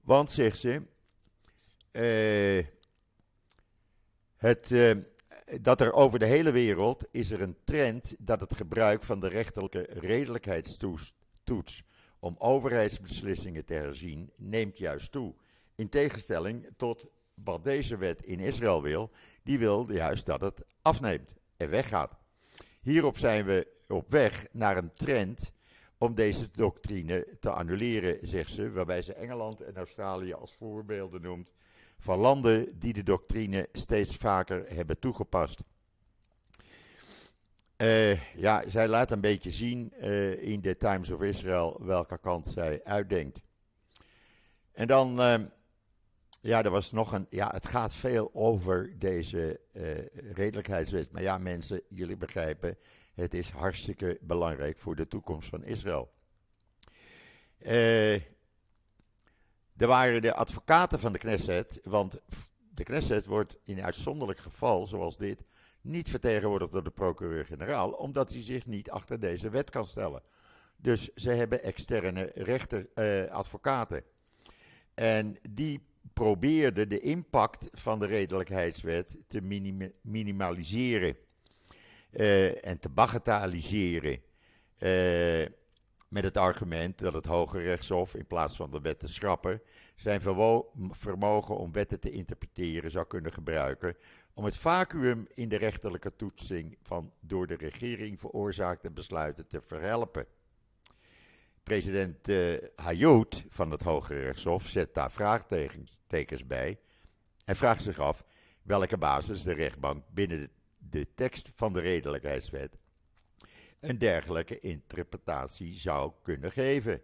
Want, 0.00 0.32
zegt 0.32 0.58
ze, 0.58 0.82
het 4.36 4.72
dat 5.60 5.80
er 5.80 5.92
over 5.92 6.18
de 6.18 6.26
hele 6.26 6.50
wereld 6.50 7.04
is 7.10 7.30
er 7.30 7.40
een 7.40 7.56
trend 7.64 8.14
dat 8.18 8.40
het 8.40 8.54
gebruik 8.54 9.04
van 9.04 9.20
de 9.20 9.28
rechterlijke 9.28 9.86
redelijkheidstoets 9.88 11.82
om 12.18 12.34
overheidsbeslissingen 12.38 13.64
te 13.64 13.72
herzien 13.72 14.32
neemt 14.36 14.78
juist 14.78 15.12
toe. 15.12 15.34
In 15.74 15.88
tegenstelling 15.88 16.68
tot 16.76 17.06
wat 17.34 17.64
deze 17.64 17.96
wet 17.96 18.24
in 18.24 18.40
Israël 18.40 18.82
wil, 18.82 19.10
die 19.42 19.58
wil 19.58 19.92
juist 19.92 20.26
dat 20.26 20.40
het 20.40 20.64
afneemt 20.82 21.34
en 21.56 21.70
weggaat. 21.70 22.18
Hierop 22.80 23.18
zijn 23.18 23.44
we 23.44 23.66
op 23.88 24.10
weg 24.10 24.46
naar 24.52 24.76
een 24.76 24.94
trend 24.94 25.52
om 25.98 26.14
deze 26.14 26.50
doctrine 26.50 27.26
te 27.40 27.50
annuleren, 27.50 28.18
zegt 28.26 28.50
ze, 28.50 28.70
waarbij 28.70 29.02
ze 29.02 29.14
Engeland 29.14 29.60
en 29.60 29.76
Australië 29.76 30.32
als 30.32 30.54
voorbeelden 30.54 31.22
noemt 31.22 31.52
van 31.98 32.18
landen 32.18 32.78
die 32.78 32.92
de 32.92 33.02
doctrine 33.02 33.68
steeds 33.72 34.16
vaker 34.16 34.64
hebben 34.74 34.98
toegepast. 34.98 35.62
Uh, 37.76 38.34
ja, 38.34 38.68
zij 38.68 38.88
laat 38.88 39.10
een 39.10 39.20
beetje 39.20 39.50
zien 39.50 39.92
uh, 40.00 40.42
in 40.42 40.60
de 40.60 40.76
Times 40.76 41.10
of 41.10 41.22
Israel 41.22 41.80
welke 41.84 42.18
kant 42.18 42.46
zij 42.46 42.84
uitdenkt. 42.84 43.42
En 44.72 44.86
dan, 44.86 45.20
uh, 45.20 45.34
ja, 46.40 46.62
er 46.64 46.70
was 46.70 46.92
nog 46.92 47.12
een, 47.12 47.26
ja, 47.30 47.50
het 47.50 47.66
gaat 47.66 47.94
veel 47.94 48.30
over 48.34 48.98
deze 48.98 49.60
redelijkheidswet. 50.32 51.12
Maar 51.12 51.22
ja, 51.22 51.38
mensen, 51.38 51.82
jullie 51.88 52.16
begrijpen, 52.16 52.78
het 53.14 53.34
is 53.34 53.50
hartstikke 53.50 54.18
belangrijk 54.20 54.78
voor 54.78 54.96
de 54.96 55.08
toekomst 55.08 55.48
van 55.48 55.64
Israël. 55.64 56.10
Eh 59.78 59.84
er 59.84 59.88
waren 59.88 60.22
de 60.22 60.34
advocaten 60.34 61.00
van 61.00 61.12
de 61.12 61.18
Knesset, 61.18 61.80
want 61.84 62.20
de 62.74 62.82
Knesset 62.82 63.26
wordt 63.26 63.56
in 63.64 63.82
uitzonderlijk 63.82 64.38
geval, 64.38 64.86
zoals 64.86 65.16
dit, 65.16 65.42
niet 65.80 66.10
vertegenwoordigd 66.10 66.72
door 66.72 66.84
de 66.84 66.90
procureur-generaal, 66.90 67.90
omdat 67.90 68.32
hij 68.32 68.42
zich 68.42 68.66
niet 68.66 68.90
achter 68.90 69.20
deze 69.20 69.50
wet 69.50 69.70
kan 69.70 69.86
stellen. 69.86 70.22
Dus 70.76 71.14
ze 71.14 71.30
hebben 71.30 71.62
externe 71.62 72.30
rechter, 72.34 72.86
eh, 72.94 73.30
advocaten. 73.30 74.02
En 74.94 75.36
die 75.50 75.86
probeerden 76.12 76.88
de 76.88 77.00
impact 77.00 77.68
van 77.72 77.98
de 77.98 78.06
redelijkheidswet 78.06 79.16
te 79.26 79.40
minimaliseren 80.02 81.16
uh, 82.12 82.66
en 82.66 82.78
te 82.78 82.88
bagatelliseren. 82.88 84.20
Uh, 84.78 85.46
met 86.08 86.24
het 86.24 86.36
argument 86.36 86.98
dat 86.98 87.12
het 87.12 87.26
Hoge 87.26 87.60
Rechtshof 87.60 88.14
in 88.14 88.26
plaats 88.26 88.56
van 88.56 88.70
de 88.70 88.80
wet 88.80 88.98
te 88.98 89.08
schrappen 89.08 89.62
zijn 89.96 90.20
vermogen 90.90 91.56
om 91.56 91.72
wetten 91.72 92.00
te 92.00 92.10
interpreteren 92.10 92.90
zou 92.90 93.06
kunnen 93.06 93.32
gebruiken 93.32 93.96
om 94.34 94.44
het 94.44 94.56
vacuüm 94.56 95.26
in 95.34 95.48
de 95.48 95.56
rechterlijke 95.56 96.16
toetsing 96.16 96.78
van 96.82 97.12
door 97.20 97.46
de 97.46 97.56
regering 97.56 98.20
veroorzaakte 98.20 98.90
besluiten 98.90 99.46
te 99.46 99.60
verhelpen. 99.60 100.26
President 101.62 102.28
uh, 102.28 102.58
Hayoud 102.76 103.44
van 103.48 103.70
het 103.70 103.82
Hoge 103.82 104.14
Rechtshof 104.14 104.66
zet 104.66 104.94
daar 104.94 105.12
vraagtekens 105.12 106.46
bij 106.46 106.78
en 107.44 107.56
vraagt 107.56 107.82
zich 107.82 107.98
af 107.98 108.24
welke 108.62 108.98
basis 108.98 109.42
de 109.42 109.52
rechtbank 109.52 110.04
binnen 110.10 110.40
de, 110.40 110.50
de 110.78 111.14
tekst 111.14 111.52
van 111.54 111.72
de 111.72 111.80
redelijkheidswet 111.80 112.78
een 113.80 113.98
dergelijke 113.98 114.58
interpretatie 114.58 115.78
zou 115.78 116.12
kunnen 116.22 116.52
geven. 116.52 117.02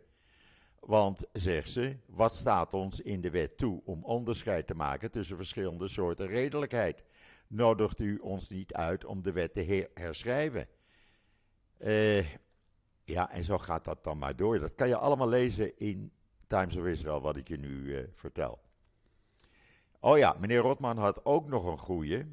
Want, 0.81 1.25
zegt 1.33 1.71
ze, 1.71 1.97
wat 2.07 2.35
staat 2.35 2.75
ons 2.75 3.01
in 3.01 3.21
de 3.21 3.31
wet 3.31 3.57
toe 3.57 3.83
om 3.85 4.05
onderscheid 4.05 4.67
te 4.67 4.75
maken 4.75 5.11
tussen 5.11 5.37
verschillende 5.37 5.89
soorten 5.89 6.27
redelijkheid? 6.27 7.05
Nodigt 7.47 8.01
u 8.01 8.19
ons 8.19 8.51
niet 8.51 8.73
uit 8.73 9.05
om 9.05 9.23
de 9.23 9.33
wet 9.33 9.55
te 9.55 9.89
herschrijven? 9.95 10.69
Uh, 11.79 12.27
ja, 13.05 13.31
en 13.31 13.43
zo 13.43 13.59
gaat 13.59 13.85
dat 13.85 14.05
dan 14.05 14.19
maar 14.19 14.37
door. 14.37 14.59
Dat 14.59 14.75
kan 14.75 14.89
je 14.89 14.97
allemaal 14.97 15.29
lezen 15.29 15.79
in 15.79 16.13
Times 16.47 16.77
of 16.77 16.85
Israel, 16.85 17.21
wat 17.21 17.37
ik 17.37 17.49
je 17.49 17.59
nu 17.59 17.69
uh, 17.69 17.99
vertel. 18.15 18.61
Oh 20.01 20.19
ja, 20.19 20.37
meneer 20.41 20.59
Rotman 20.59 20.99
had 20.99 21.25
ook 21.25 21.49
nog 21.49 21.65
een 21.65 21.79
goeie. 21.79 22.25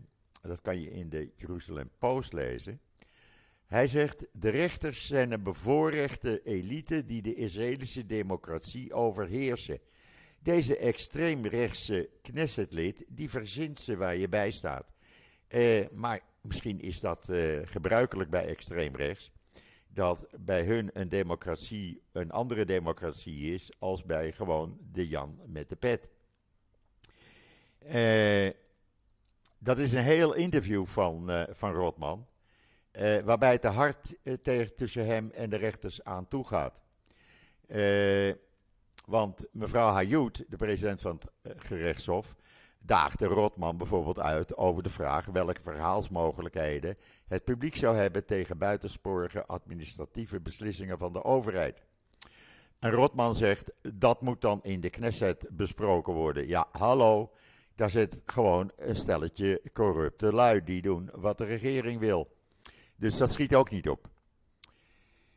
Dat 0.41 0.62
kan 0.62 0.79
je 0.79 0.91
in 0.91 1.10
de 1.10 1.31
Jerusalem 1.36 1.89
Post 2.00 2.33
lezen. 2.33 2.81
Hij 3.71 3.87
zegt: 3.87 4.27
De 4.31 4.49
rechters 4.49 5.07
zijn 5.07 5.31
een 5.31 5.43
bevoorrechte 5.43 6.41
elite 6.43 7.05
die 7.05 7.21
de 7.21 7.35
Israëlische 7.35 8.05
democratie 8.05 8.93
overheersen. 8.93 9.79
Deze 10.39 10.77
extreemrechtse 10.77 12.09
Knessetlid, 12.21 13.05
die 13.07 13.29
verzint 13.29 13.79
ze 13.79 13.97
waar 13.97 14.15
je 14.15 14.29
bij 14.29 14.51
staat. 14.51 14.93
Eh, 15.47 15.85
maar 15.91 16.19
misschien 16.41 16.79
is 16.81 16.99
dat 16.99 17.29
eh, 17.29 17.59
gebruikelijk 17.63 18.29
bij 18.29 18.45
extreemrechts. 18.45 19.31
Dat 19.87 20.27
bij 20.39 20.63
hun 20.63 20.89
een 20.93 21.09
democratie 21.09 22.01
een 22.11 22.31
andere 22.31 22.65
democratie 22.65 23.53
is 23.53 23.71
als 23.79 24.03
bij 24.03 24.31
gewoon 24.31 24.77
de 24.91 25.07
Jan 25.07 25.39
met 25.45 25.69
de 25.69 25.75
pet. 25.75 26.09
Eh, 27.77 28.49
dat 29.57 29.77
is 29.77 29.93
een 29.93 30.03
heel 30.03 30.33
interview 30.33 30.85
van, 30.85 31.45
van 31.51 31.73
Rotman. 31.73 32.29
Uh, 33.00 33.19
waarbij 33.19 33.51
het 33.51 33.62
te 33.62 33.67
hard 33.67 34.15
tegen, 34.41 34.75
tussen 34.75 35.05
hem 35.05 35.31
en 35.31 35.50
de 35.50 35.57
rechters 35.57 36.03
aan 36.03 36.27
toe 36.27 36.48
gaat. 36.48 36.81
want 39.05 39.45
mevrouw 39.51 39.88
Hayoud, 39.88 40.43
de 40.48 40.57
president 40.57 41.01
van 41.01 41.21
het 41.41 41.65
gerechtshof, 41.65 42.36
daagde 42.79 43.25
Rotman 43.25 43.77
bijvoorbeeld 43.77 44.19
uit 44.19 44.57
over 44.57 44.83
de 44.83 44.89
vraag 44.89 45.25
welke 45.25 45.62
verhaalsmogelijkheden 45.62 46.98
het 47.27 47.43
publiek 47.43 47.75
zou 47.75 47.95
hebben 47.95 48.25
tegen 48.25 48.57
buitensporige 48.57 49.45
administratieve 49.45 50.39
beslissingen 50.39 50.98
van 50.98 51.13
de 51.13 51.24
overheid. 51.24 51.83
En 52.79 52.91
Rotman 52.91 53.36
zegt 53.36 53.71
dat 53.93 54.21
moet 54.21 54.41
dan 54.41 54.60
in 54.63 54.81
de 54.81 54.89
Knesset 54.89 55.48
besproken 55.51 56.13
worden. 56.13 56.48
Ja, 56.48 56.67
hallo, 56.71 57.31
daar 57.75 57.89
zit 57.89 58.21
gewoon 58.25 58.71
een 58.75 58.95
stelletje 58.95 59.62
corrupte 59.74 60.33
lui 60.33 60.63
die 60.63 60.81
doen 60.81 61.10
wat 61.13 61.38
de 61.38 61.45
regering 61.45 62.00
wil. 62.00 62.27
Dus 63.01 63.17
dat 63.17 63.31
schiet 63.31 63.55
ook 63.55 63.70
niet 63.70 63.89
op. 63.89 64.10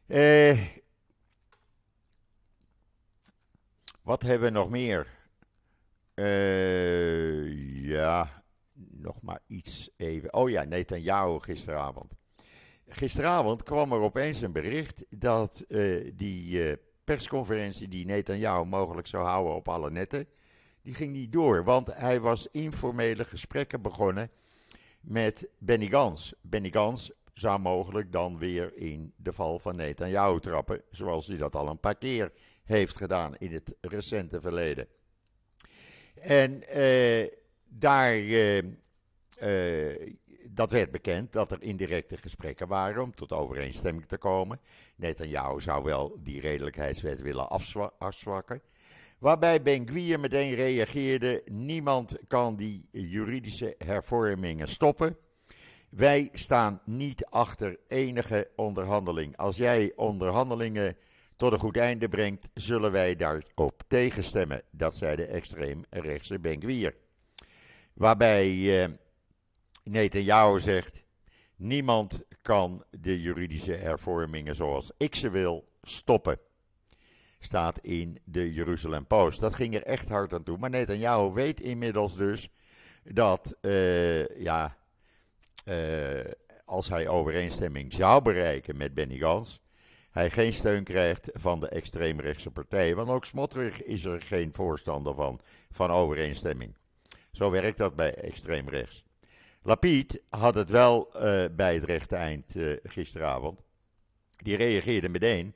Eh, 0.07 0.61
wat 4.03 4.23
hebben 4.23 4.53
we 4.53 4.59
nog 4.59 4.71
meer? 4.71 5.07
Uh, 6.15 7.87
ja, 7.89 8.43
nog 8.91 9.23
maar 9.23 9.41
iets 9.47 9.91
even. 9.97 10.33
Oh 10.33 10.51
ja, 10.51 10.65
Netanyahu 10.65 11.41
gisteravond. 11.41 12.15
Gisteravond 12.89 13.63
kwam 13.63 13.93
er 13.93 14.01
opeens 14.01 14.41
een 14.41 14.53
bericht 14.53 15.05
dat 15.11 15.65
uh, 15.69 16.11
die 16.15 16.69
uh, 16.69 16.77
persconferentie 17.05 17.89
die 17.89 18.07
Netanyahu 18.07 18.65
mogelijk 18.65 19.07
zou 19.07 19.25
houden 19.27 19.55
op 19.55 19.69
alle 19.69 19.91
netten, 19.91 20.29
die 20.83 20.95
ging 20.95 21.13
niet 21.13 21.33
door. 21.33 21.65
Want 21.65 21.95
hij 21.95 22.21
was 22.21 22.47
informele 22.47 23.25
gesprekken 23.25 23.83
begonnen 23.83 24.31
met 25.01 25.49
Benny 25.59 25.87
Gans. 25.87 26.35
Benny 26.41 26.71
Gans 26.71 27.13
zou 27.35 27.59
mogelijk 27.61 28.13
dan 28.13 28.39
weer 28.39 28.77
in 28.77 29.13
de 29.17 29.33
val 29.33 29.59
van 29.59 29.77
Netanyahu 29.77 30.41
trappen, 30.41 30.83
zoals 30.91 31.27
hij 31.27 31.37
dat 31.37 31.57
al 31.57 31.69
een 31.69 31.81
paar 31.81 31.99
keer 31.99 32.33
heeft 32.65 32.97
gedaan 32.97 33.37
in 33.37 33.53
het 33.53 33.75
recente 33.81 34.41
verleden. 34.41 34.87
En 36.15 36.69
eh, 36.69 37.29
daar, 37.65 38.13
eh, 38.13 38.59
eh, 39.39 40.15
dat 40.51 40.73
werd 40.73 40.91
bekend 40.91 41.33
dat 41.33 41.53
er 41.53 41.63
indirecte 41.63 42.17
gesprekken 42.17 42.69
waren 42.69 43.03
om 43.03 43.15
tot 43.15 43.33
overeenstemming 43.33 44.07
te 44.07 44.19
komen. 44.19 44.61
Netanyahu 44.97 45.61
zou 45.61 45.85
wel 45.85 46.17
die 46.23 46.41
redelijkheidswet 46.41 47.23
willen 47.23 47.49
afzwakken. 47.99 48.63
Waarbij 49.19 49.63
Ben 49.63 49.89
meteen 50.21 50.55
reageerde: 50.55 51.43
niemand 51.47 52.17
kan 52.27 52.57
die 52.57 52.89
juridische 52.91 53.75
hervormingen 53.79 54.69
stoppen. 54.69 55.17
Wij 55.97 56.29
staan 56.33 56.81
niet 56.85 57.25
achter 57.25 57.79
enige 57.89 58.51
onderhandeling. 58.57 59.37
Als 59.37 59.57
jij 59.57 59.93
onderhandelingen 59.97 60.97
tot 61.37 61.53
een 61.53 61.59
goed 61.59 61.77
einde 61.77 62.09
brengt, 62.09 62.51
zullen 62.55 62.93
wij 62.93 63.17
daarop 63.17 63.83
tegenstemmen. 63.89 64.63
Dat 64.71 64.97
zei 64.97 65.17
de 65.17 65.27
extreemrechtse 65.27 66.39
Benguier. 66.39 66.95
Waarbij 67.93 68.83
eh, 68.83 68.91
Netanyahu 69.85 70.61
zegt: 70.61 71.05
niemand 71.57 72.23
kan 72.43 72.85
de 72.91 73.21
juridische 73.21 73.75
hervormingen 73.75 74.55
zoals 74.55 74.93
ik 74.97 75.15
ze 75.15 75.31
wil 75.31 75.69
stoppen. 75.83 76.39
Staat 77.39 77.79
in 77.79 78.19
de 78.25 78.53
Jeruzalem 78.53 79.07
Post. 79.07 79.41
Dat 79.41 79.55
ging 79.55 79.75
er 79.75 79.83
echt 79.83 80.09
hard 80.09 80.33
aan 80.33 80.43
toe. 80.43 80.59
Maar 80.59 80.71
Netanyahu 80.71 81.33
weet 81.33 81.61
inmiddels 81.61 82.17
dus 82.17 82.49
dat, 83.05 83.57
uh, 83.61 84.27
ja, 84.39 84.83
als 86.65 86.89
hij 86.89 87.09
overeenstemming 87.09 87.93
zou 87.93 88.23
bereiken 88.23 88.77
met 88.77 88.95
Benny 88.95 89.19
Gans, 89.19 89.61
hij 90.11 90.31
geen 90.31 90.53
steun 90.53 90.85
krijgt 90.85 91.31
van 91.33 91.61
de 91.61 91.69
extreemrechtse 91.69 92.51
partij. 92.51 92.95
Want 92.95 93.09
ook 93.09 93.25
Smotrich 93.25 93.83
is 93.83 94.05
er 94.05 94.23
geen 94.23 94.55
voorstander 94.55 95.15
van, 95.15 95.41
van 95.71 95.91
overeenstemming. 95.91 96.75
Zo 97.33 97.51
werkt 97.51 97.79
dat 97.79 97.97
bij 97.97 98.15
extreemrechts. 98.15 99.05
Lapid 99.63 100.23
had 100.29 100.55
het 100.55 100.71
wel 100.71 101.09
uh, 101.15 101.45
bij 101.57 101.75
het 101.75 101.85
rechte 101.85 102.17
eind 102.17 102.55
uh, 102.55 102.77
gisteravond. 102.83 103.65
Die 104.37 104.57
reageerde 104.57 105.09
meteen 105.09 105.55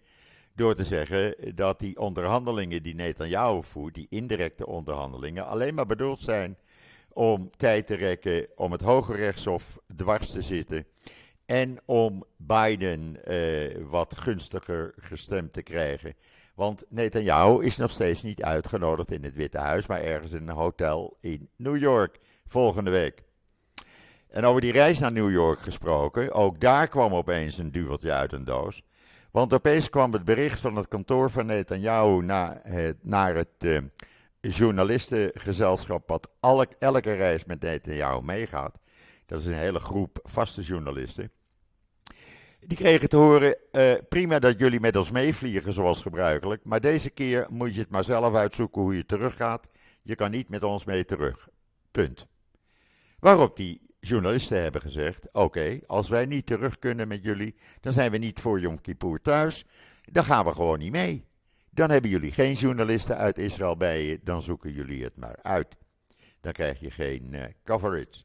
door 0.55 0.75
te 0.75 0.85
zeggen 0.85 1.55
dat 1.55 1.79
die 1.79 1.99
onderhandelingen 1.99 2.83
die 2.83 2.95
Netanyahu 2.95 3.63
voert, 3.63 3.95
die 3.95 4.07
indirecte 4.11 4.67
onderhandelingen, 4.67 5.47
alleen 5.47 5.75
maar 5.75 5.87
bedoeld 5.87 6.21
zijn 6.21 6.57
om 7.19 7.51
tijd 7.57 7.87
te 7.87 7.95
rekken 7.95 8.47
om 8.57 8.73
het 8.73 8.83
Hoge 8.83 9.15
Rechtshof 9.15 9.79
dwars 9.97 10.31
te 10.31 10.43
zitten 10.43 10.87
en 11.47 11.79
om 11.85 12.25
Biden 12.37 13.17
uh, 13.29 13.77
wat 13.91 14.17
gunstiger 14.17 14.95
gestemd 14.97 15.53
te 15.53 15.63
krijgen. 15.63 16.15
Want 16.55 16.85
Netanyahu 16.89 17.65
is 17.65 17.77
nog 17.77 17.91
steeds 17.91 18.23
niet 18.23 18.43
uitgenodigd 18.43 19.11
in 19.11 19.25
het 19.25 19.35
Witte 19.35 19.59
Huis, 19.59 19.87
maar 19.87 20.01
ergens 20.01 20.33
in 20.33 20.49
een 20.49 20.55
hotel 20.55 21.17
in 21.21 21.49
New 21.57 21.77
York 21.77 22.19
volgende 22.47 22.91
week. 22.91 23.23
En 24.29 24.45
over 24.45 24.61
die 24.61 24.73
reis 24.73 24.99
naar 24.99 25.13
New 25.13 25.31
York 25.31 25.59
gesproken, 25.59 26.33
ook 26.33 26.61
daar 26.61 26.89
kwam 26.89 27.15
opeens 27.15 27.59
een 27.59 27.73
duveltje 27.73 28.13
uit 28.13 28.33
een 28.33 28.45
doos. 28.45 28.83
Want 29.31 29.55
opeens 29.55 29.91
kwam 29.91 30.13
het 30.13 30.25
bericht 30.25 30.61
van 30.61 30.77
het 30.77 30.89
kantoor 30.89 31.31
van 31.31 31.47
Netanyahu 31.47 32.23
naar 32.23 32.61
het, 32.63 32.97
naar 33.03 33.35
het 33.35 33.65
uh, 33.65 33.79
journalistengezelschap, 34.41 36.09
wat 36.09 36.31
elke 36.79 37.13
reis 37.13 37.45
met 37.45 37.61
Netanyahu 37.61 38.23
meegaat. 38.23 38.79
Dat 39.27 39.39
is 39.41 39.47
een 39.47 39.55
hele 39.55 39.81
groep 39.81 40.19
vaste 40.23 40.63
journalisten. 40.63 41.31
Die 42.61 42.77
kregen 42.77 43.09
te 43.09 43.17
horen, 43.17 43.57
uh, 43.73 43.93
prima 44.09 44.39
dat 44.39 44.59
jullie 44.59 44.81
met 44.81 44.97
ons 44.97 45.11
meevliegen 45.11 45.73
zoals 45.73 46.03
gebruikelijk, 46.03 46.65
maar 46.65 46.81
deze 46.81 47.11
keer 47.11 47.47
moet 47.51 47.75
je 47.75 47.81
het 47.81 47.91
maar 47.91 48.05
zelf 48.05 48.35
uitzoeken 48.35 48.83
hoe 48.83 48.97
je 48.97 49.07
teruggaat. 49.07 49.69
Je 50.03 50.15
kan 50.15 50.31
niet 50.31 50.49
met 50.49 50.65
ons 50.65 50.85
mee 50.85 51.05
terug. 51.05 51.49
Punt. 51.91 52.27
Waarop 53.19 53.57
die 53.57 53.81
journalisten 54.01 54.63
hebben 54.63 54.81
gezegd, 54.81 55.29
oké, 55.33 55.81
als 55.87 56.09
wij 56.09 56.27
niet 56.27 56.47
terug 56.47 56.79
kunnen 56.79 57.09
met 57.09 57.25
jullie, 57.25 57.55
dan 57.81 57.93
zijn 57.93 58.11
we 58.11 58.19
niet 58.19 58.41
voor 58.41 58.61
Yom 58.61 58.81
Kippur 58.81 59.21
thuis, 59.23 59.65
dan 60.03 60.25
gaan 60.25 60.45
we 60.45 60.53
gewoon 60.53 60.79
niet 60.79 60.93
mee. 60.93 61.28
Dan 61.79 61.91
hebben 61.91 62.11
jullie 62.11 62.33
geen 62.33 62.55
journalisten 62.55 63.17
uit 63.17 63.39
Israël 63.39 63.77
bij 63.77 64.05
je, 64.05 64.21
dan 64.23 64.43
zoeken 64.43 64.73
jullie 64.73 65.05
het 65.05 65.17
maar 65.17 65.39
uit. 65.43 65.77
Dan 66.41 66.53
krijg 66.53 66.81
je 66.81 66.91
geen 66.91 67.29
uh, 67.33 67.45
coverage. 67.65 68.23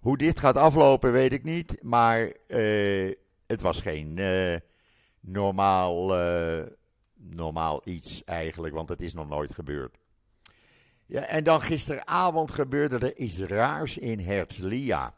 Hoe 0.00 0.16
dit 0.16 0.38
gaat 0.38 0.56
aflopen 0.56 1.12
weet 1.12 1.32
ik 1.32 1.42
niet, 1.42 1.82
maar 1.82 2.32
uh, 2.48 3.12
het 3.46 3.60
was 3.60 3.80
geen 3.80 4.16
uh, 4.16 4.56
normaal, 5.20 6.14
normaal 7.14 7.82
iets 7.84 8.24
eigenlijk, 8.24 8.74
want 8.74 8.88
het 8.88 9.02
is 9.02 9.14
nog 9.14 9.28
nooit 9.28 9.52
gebeurd. 9.52 9.98
Ja, 11.06 11.22
en 11.22 11.44
dan 11.44 11.60
gisteravond 11.60 12.50
gebeurde 12.50 12.98
er 12.98 13.16
iets 13.16 13.38
raars 13.38 13.98
in 13.98 14.18
Herzliya. 14.18 15.14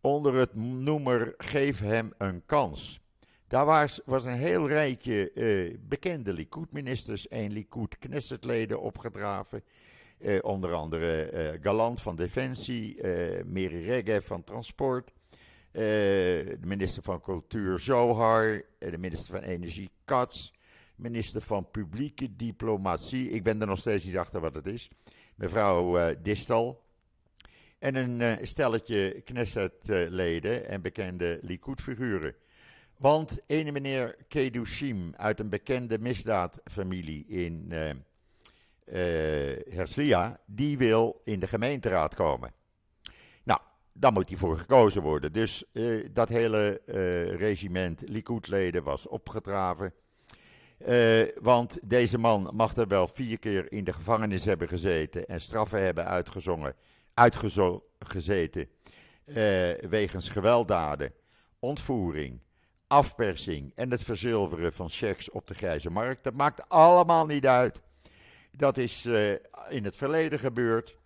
Onder 0.00 0.34
het 0.34 0.54
noemer 0.54 1.34
Geef 1.36 1.80
hem 1.80 2.12
een 2.18 2.42
kans. 2.46 3.01
Daar 3.52 3.64
was, 3.64 4.00
was 4.04 4.24
een 4.24 4.32
heel 4.32 4.68
rijtje 4.68 5.30
uh, 5.34 5.76
bekende 5.88 6.32
Likud-ministers 6.32 7.28
en 7.28 7.52
Likud-Knessetleden 7.52 8.80
opgedraven. 8.80 9.62
Uh, 10.18 10.38
onder 10.42 10.72
andere 10.72 11.32
uh, 11.32 11.62
Galant 11.62 12.02
van 12.02 12.16
Defensie, 12.16 12.96
uh, 12.96 13.42
Miri 13.44 13.82
Regev 13.82 14.26
van 14.26 14.44
Transport, 14.44 15.12
de 15.70 16.58
minister 16.60 17.02
van 17.02 17.20
Cultuur 17.20 17.78
Zohar, 17.78 18.62
eh, 18.78 18.90
de 18.90 18.98
minister 18.98 19.34
van 19.34 19.42
Energie 19.42 19.90
Katz, 20.04 20.50
minister 20.96 21.40
van 21.40 21.70
Publieke 21.70 22.36
Diplomatie, 22.36 23.30
ik 23.30 23.42
ben 23.42 23.60
er 23.60 23.66
nog 23.66 23.78
steeds 23.78 24.04
niet 24.04 24.18
achter 24.18 24.40
wat 24.40 24.54
het 24.54 24.66
is, 24.66 24.90
mevrouw 25.34 26.14
Distal. 26.22 26.82
En 27.78 27.94
een 27.94 28.46
stelletje 28.46 29.20
Knesset-leden 29.24 30.68
en 30.68 30.82
bekende 30.82 31.38
Likud-figuren. 31.42 32.34
Want 33.02 33.40
ene 33.46 33.72
meneer 33.72 34.16
Kedushim 34.28 35.14
uit 35.16 35.40
een 35.40 35.48
bekende 35.48 35.98
misdaadfamilie 35.98 37.26
in 37.26 37.68
uh, 37.68 37.88
uh, 37.88 37.94
Herzliya, 39.68 40.40
die 40.46 40.78
wil 40.78 41.20
in 41.24 41.40
de 41.40 41.46
gemeenteraad 41.46 42.14
komen. 42.14 42.52
dan 43.92 44.12
moet 44.12 44.28
hij 44.28 44.38
voor 44.38 44.56
gekozen 44.56 45.02
worden. 45.02 45.32
Dus 45.32 45.64
uh, 45.72 46.08
dat 46.12 46.28
hele 46.28 46.80
regiment 47.36 48.02
Likud-leden 48.08 48.82
was 48.82 49.08
opgetraven. 49.08 49.94
Want 51.40 51.78
deze 51.82 52.18
man 52.18 52.50
mag 52.54 52.76
er 52.76 52.88
wel 52.88 53.08
vier 53.08 53.38
keer 53.38 53.72
in 53.72 53.84
de 53.84 53.92
gevangenis 53.92 54.44
hebben 54.44 54.68
gezeten 54.68 55.26
en 55.26 55.40
straffen 55.40 55.82
hebben 55.82 56.06
uitgezongen, 56.06 56.74
uitgezeten 57.14 58.68
wegens 59.88 60.28
gewelddaden, 60.28 61.12
ontvoering, 61.58 62.40
afpersing 62.92 63.72
en 63.74 63.90
het 63.90 64.02
verzilveren 64.02 64.72
van 64.72 64.90
checks 64.90 65.30
op 65.30 65.46
de 65.46 65.54
grijze 65.54 65.90
markt. 65.90 66.24
Dat 66.24 66.34
maakt 66.34 66.68
allemaal 66.68 67.26
niet 67.26 67.46
uit. 67.46 67.82
Dat 68.50 68.76
is 68.76 69.06
in 69.68 69.84
het 69.84 69.96
verleden 69.96 70.38
gebeurd. 70.38 70.96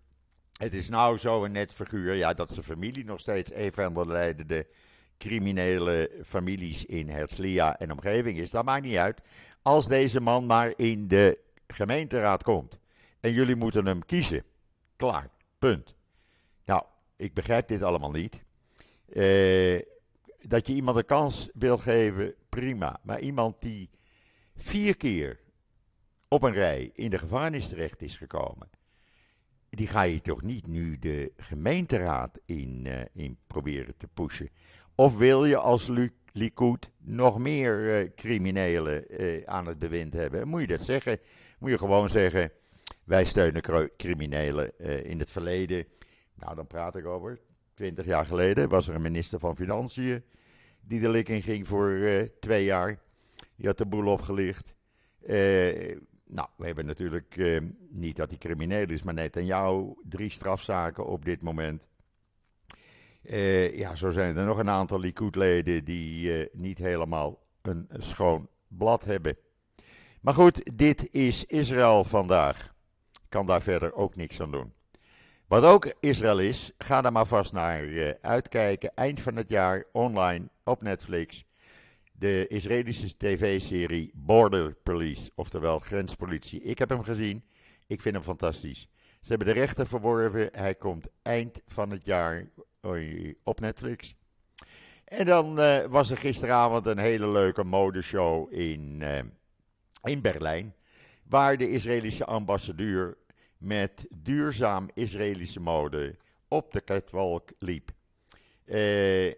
Het 0.57 0.73
is 0.73 0.89
nou 0.89 1.19
zo 1.19 1.45
een 1.45 1.53
net 1.53 1.73
figuur 1.73 2.15
ja, 2.15 2.35
dat 2.35 2.51
zijn 2.51 2.65
familie 2.65 3.05
nog 3.05 3.21
steeds 3.21 3.55
een 3.55 3.73
van 3.73 3.95
de 3.95 4.07
leidende 4.07 4.67
criminele 5.19 6.11
families 6.25 6.85
in 6.85 7.09
Herzliya 7.09 7.79
en 7.79 7.93
omgeving 7.93 8.39
is. 8.39 8.51
Dat 8.51 8.65
maakt 8.65 8.85
niet 8.85 8.97
uit. 8.97 9.21
Als 9.63 9.89
deze 9.89 10.21
man 10.21 10.47
maar 10.47 10.73
in 10.77 11.09
de 11.09 11.39
gemeenteraad 11.67 12.43
komt. 12.43 12.79
En 13.21 13.33
jullie 13.33 13.57
moeten 13.57 13.87
hem 13.87 14.05
kiezen. 14.05 14.45
Klaar. 14.97 15.31
Punt. 15.59 15.95
Nou, 16.65 16.83
ik 17.17 17.35
begrijp 17.35 17.69
dit 17.69 17.83
allemaal 17.83 18.11
niet. 18.11 18.43
Eh, 19.13 19.96
dat 20.49 20.67
je 20.67 20.73
iemand 20.73 20.97
een 20.97 21.05
kans 21.05 21.49
wil 21.55 21.79
geven, 21.79 22.35
prima. 22.49 23.01
Maar 23.03 23.21
iemand 23.21 23.61
die 23.61 23.91
vier 24.57 24.97
keer 24.97 25.41
op 26.29 26.43
een 26.43 26.53
rij 26.53 26.91
in 26.95 27.11
de 27.11 27.19
gevangenis 27.19 27.69
terecht 27.69 28.03
is 28.03 28.17
gekomen 28.17 28.69
die 29.77 29.87
ga 29.87 30.03
je 30.03 30.21
toch 30.21 30.43
niet 30.43 30.67
nu 30.67 30.99
de 30.99 31.33
gemeenteraad 31.37 32.41
in, 32.45 32.85
uh, 32.87 33.01
in 33.13 33.39
proberen 33.47 33.97
te 33.97 34.09
pushen? 34.09 34.49
Of 34.95 35.17
wil 35.17 35.45
je 35.45 35.57
als 35.57 35.91
Likud 36.33 36.91
nog 36.99 37.39
meer 37.39 38.03
uh, 38.03 38.11
criminelen 38.15 39.23
uh, 39.23 39.43
aan 39.45 39.67
het 39.67 39.79
bewind 39.79 40.13
hebben? 40.13 40.49
Moet 40.49 40.61
je 40.61 40.67
dat 40.67 40.81
zeggen? 40.81 41.19
Moet 41.59 41.71
je 41.71 41.79
gewoon 41.79 42.09
zeggen, 42.09 42.51
wij 43.05 43.25
steunen 43.25 43.91
criminelen 43.97 44.79
in 45.05 45.19
het 45.19 45.31
verleden. 45.31 45.87
Nou, 46.35 46.55
dan 46.55 46.67
praat 46.67 46.97
ik 46.97 47.07
over. 47.07 47.41
Twintig 47.77 48.07
jaar 48.07 48.27
geleden 48.27 48.69
was 48.69 48.89
er 48.89 48.95
een 48.95 49.03
minister 49.03 49.39
van 49.39 49.57
Financiën 49.57 50.23
die 50.81 51.01
de 51.01 51.09
lik 51.09 51.29
in 51.29 51.43
ging 51.43 51.67
voor 51.67 51.99
twee 52.41 52.65
jaar. 52.65 52.99
Die 53.57 53.67
had 53.67 53.79
de 53.79 53.87
boel 53.87 54.07
opgelicht. 54.07 54.75
Nou, 56.29 56.49
we 56.57 56.67
hebben 56.67 56.87
natuurlijk 56.87 57.37
eh, 57.37 57.61
niet 57.91 58.17
dat 58.17 58.31
hij 58.31 58.39
crimineel 58.39 58.87
is, 58.87 59.03
maar 59.03 59.15
net 59.15 59.37
aan 59.37 59.47
jou 59.47 59.95
drie 60.09 60.31
strafzaken 60.31 61.07
op 61.07 61.25
dit 61.25 61.43
moment. 61.43 61.89
Ja, 63.73 63.95
zo 63.95 64.11
zijn 64.11 64.37
er 64.37 64.47
nog 64.47 64.59
een 64.59 64.71
aantal 64.71 65.01
Likud-leden 65.01 65.85
die 65.85 66.49
niet 66.53 66.79
helemaal 66.79 67.47
een 67.63 67.89
schoon 67.91 68.49
blad 68.69 69.05
hebben. 69.05 69.37
Maar 70.21 70.35
goed, 70.35 70.77
dit 70.77 71.13
is 71.13 71.45
Israël 71.45 72.05
vandaag. 72.05 72.75
Kan 73.29 73.47
daar 73.47 73.63
verder 73.63 73.95
ook 73.95 74.17
niks 74.17 74.41
aan 74.41 74.51
doen. 74.51 74.73
Wat 75.47 75.65
ook 75.65 75.95
Israël 76.01 76.39
is, 76.39 76.71
ga 76.79 77.05
er 77.05 77.13
maar 77.13 77.27
vast 77.27 77.53
naar 77.53 77.85
uh, 77.85 78.11
uitkijken. 78.21 78.95
Eind 78.95 79.21
van 79.21 79.37
het 79.37 79.49
jaar 79.49 79.85
online 79.93 80.49
op 80.65 80.83
Netflix 80.83 81.45
de 82.13 82.47
Israëlische 82.47 83.17
tv-serie 83.17 84.11
Border 84.15 84.75
Police, 84.83 85.31
oftewel 85.35 85.79
grenspolitie. 85.79 86.63
Ik 86.63 86.79
heb 86.79 86.89
hem 86.89 87.03
gezien, 87.03 87.45
ik 87.87 88.01
vind 88.01 88.15
hem 88.15 88.25
fantastisch. 88.25 88.89
Ze 89.21 89.29
hebben 89.29 89.47
de 89.47 89.61
rechten 89.61 89.87
verworven, 89.87 90.49
hij 90.53 90.75
komt 90.75 91.09
eind 91.23 91.63
van 91.67 91.91
het 91.91 92.05
jaar 92.05 92.51
op 93.45 93.61
Netflix. 93.61 94.15
En 95.05 95.27
dan 95.27 95.61
uh, 95.61 95.85
was 95.85 96.11
er 96.11 96.17
gisteravond 96.17 96.87
een 96.87 96.99
hele 96.99 97.29
leuke 97.29 97.65
modeshow 97.65 98.53
in, 98.53 99.03
in 100.03 100.21
Berlijn, 100.21 100.75
waar 101.29 101.57
de 101.57 101.71
Israëlische 101.71 102.25
ambassadeur 102.25 103.17
met 103.59 104.07
duurzaam 104.17 104.91
Israëlische 104.95 105.61
mode 105.61 106.17
op 106.49 106.73
de 106.73 106.85
catwalk 106.85 107.51
liep. 107.59 107.91
Uh, 108.65 109.33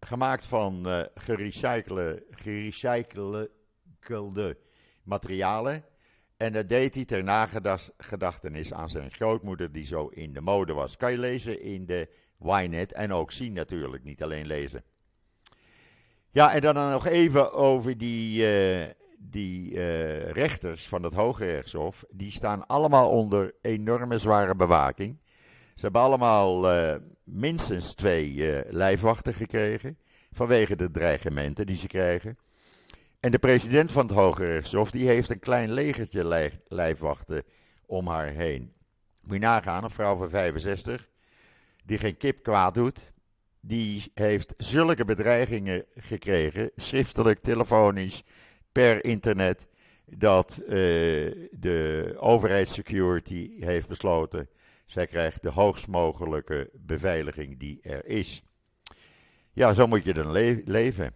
gemaakt 0.00 0.46
van 0.46 0.88
uh, 0.88 1.02
gerecyclede 2.30 4.58
materialen. 5.02 5.84
En 6.36 6.52
dat 6.52 6.68
deed 6.68 6.94
hij 6.94 7.04
ter 7.04 7.24
nagedachtenis 7.24 8.72
aan 8.72 8.88
zijn 8.88 9.10
grootmoeder, 9.10 9.72
die 9.72 9.84
zo 9.84 10.06
in 10.06 10.32
de 10.32 10.40
mode 10.40 10.72
was. 10.72 10.96
Kan 10.96 11.10
je 11.10 11.18
lezen 11.18 11.60
in 11.60 11.86
de 11.86 12.08
Ynet 12.40 12.92
en 12.92 13.12
ook 13.12 13.32
zien 13.32 13.52
natuurlijk, 13.52 14.04
niet 14.04 14.22
alleen 14.22 14.46
lezen. 14.46 14.84
Ja, 16.30 16.54
en 16.54 16.60
dan 16.60 16.90
nog 16.90 17.06
even 17.06 17.52
over 17.52 17.98
die, 17.98 18.40
uh, 18.40 18.84
die 19.30 19.72
uh, 19.72 20.30
rechters 20.30 20.88
van 20.88 21.02
het 21.02 21.14
Hoge 21.14 21.44
Rechtshof. 21.44 22.04
Die 22.10 22.30
staan 22.30 22.66
allemaal 22.66 23.10
onder 23.10 23.54
enorme 23.62 24.18
zware 24.18 24.56
bewaking. 24.56 25.18
Ze 25.74 25.80
hebben 25.82 26.00
allemaal 26.00 26.76
uh, 26.76 26.94
minstens 27.24 27.94
twee 27.94 28.34
uh, 28.34 28.58
lijfwachten 28.70 29.34
gekregen. 29.34 29.98
Vanwege 30.32 30.76
de 30.76 30.90
dreigementen 30.90 31.66
die 31.66 31.76
ze 31.76 31.86
krijgen. 31.86 32.38
En 33.20 33.30
de 33.30 33.38
president 33.38 33.92
van 33.92 34.06
het 34.06 34.14
Hoge 34.14 34.46
Rechtshof 34.46 34.90
die 34.90 35.08
heeft 35.08 35.30
een 35.30 35.38
klein 35.38 35.72
legertje 35.72 36.52
lijfwachten 36.68 37.42
om 37.86 38.08
haar 38.08 38.28
heen. 38.28 38.72
Moet 39.22 39.34
je 39.34 39.40
nagaan, 39.40 39.84
een 39.84 39.90
vrouw 39.90 40.16
van 40.16 40.30
65 40.30 41.08
die 41.84 41.98
geen 41.98 42.16
kip 42.16 42.42
kwaad 42.42 42.74
doet. 42.74 43.12
Die 43.60 44.12
heeft 44.14 44.54
zulke 44.56 45.04
bedreigingen 45.04 45.84
gekregen, 45.96 46.70
schriftelijk, 46.76 47.40
telefonisch, 47.40 48.22
per 48.82 49.04
internet, 49.04 49.66
dat 50.04 50.60
uh, 50.62 50.68
de 51.50 52.14
overheidssecurity 52.18 53.64
heeft 53.64 53.88
besloten 53.88 54.48
zij 54.86 55.06
krijgt 55.06 55.42
de 55.42 55.50
hoogst 55.50 55.86
mogelijke 55.86 56.70
beveiliging 56.72 57.58
die 57.58 57.80
er 57.82 58.06
is. 58.06 58.42
Ja, 59.52 59.72
zo 59.72 59.86
moet 59.86 60.04
je 60.04 60.14
dan 60.14 60.32
le 60.32 60.62
leven. 60.64 61.14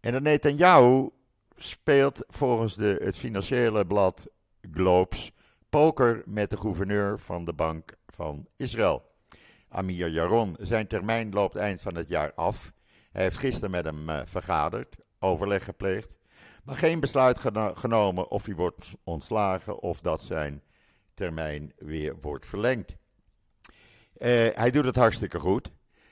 En 0.00 0.12
dan 0.12 0.22
Netanyahu 0.22 1.08
speelt 1.56 2.24
volgens 2.28 2.74
de, 2.74 3.00
het 3.02 3.18
financiële 3.18 3.86
blad 3.86 4.26
Globes 4.72 5.32
poker 5.68 6.22
met 6.26 6.50
de 6.50 6.56
gouverneur 6.56 7.18
van 7.18 7.44
de 7.44 7.52
Bank 7.52 7.94
van 8.06 8.46
Israël. 8.56 9.08
Amir 9.68 10.08
Yaron. 10.08 10.56
Zijn 10.60 10.86
termijn 10.86 11.32
loopt 11.32 11.54
eind 11.54 11.82
van 11.82 11.94
het 11.94 12.08
jaar 12.08 12.32
af. 12.34 12.72
Hij 13.12 13.22
heeft 13.22 13.36
gisteren 13.36 13.70
met 13.70 13.84
hem 13.84 14.08
uh, 14.08 14.20
vergaderd, 14.24 14.96
overleg 15.18 15.64
gepleegd, 15.64 16.16
geen 16.76 17.00
besluit 17.00 17.38
genomen 17.74 18.30
of 18.30 18.44
hij 18.44 18.54
wordt 18.54 18.88
ontslagen 19.04 19.80
of 19.80 20.00
dat 20.00 20.22
zijn 20.22 20.62
termijn 21.14 21.72
weer 21.78 22.16
wordt 22.20 22.46
verlengd. 22.46 22.96
Uh, 24.18 24.48
hij 24.52 24.70
doet 24.70 24.84
het 24.84 24.96
hartstikke 24.96 25.38
goed. 25.38 25.70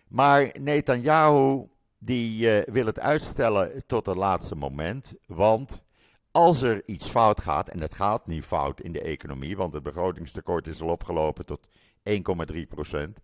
Maar 0.08 0.54
Netanyahu 0.60 1.68
die 1.98 2.46
uh, 2.46 2.74
wil 2.74 2.86
het 2.86 3.00
uitstellen 3.00 3.86
tot 3.86 4.06
het 4.06 4.16
laatste 4.16 4.54
moment. 4.54 5.14
Want 5.26 5.82
als 6.30 6.62
er 6.62 6.82
iets 6.86 7.08
fout 7.08 7.40
gaat, 7.40 7.68
en 7.68 7.80
het 7.80 7.94
gaat 7.94 8.26
niet 8.26 8.44
fout 8.44 8.80
in 8.80 8.92
de 8.92 9.02
economie, 9.02 9.56
want 9.56 9.72
het 9.72 9.82
begrotingstekort 9.82 10.66
is 10.66 10.80
al 10.80 10.88
opgelopen 10.88 11.46
tot 11.46 11.68
1,3 12.52 12.60
procent. 12.68 13.18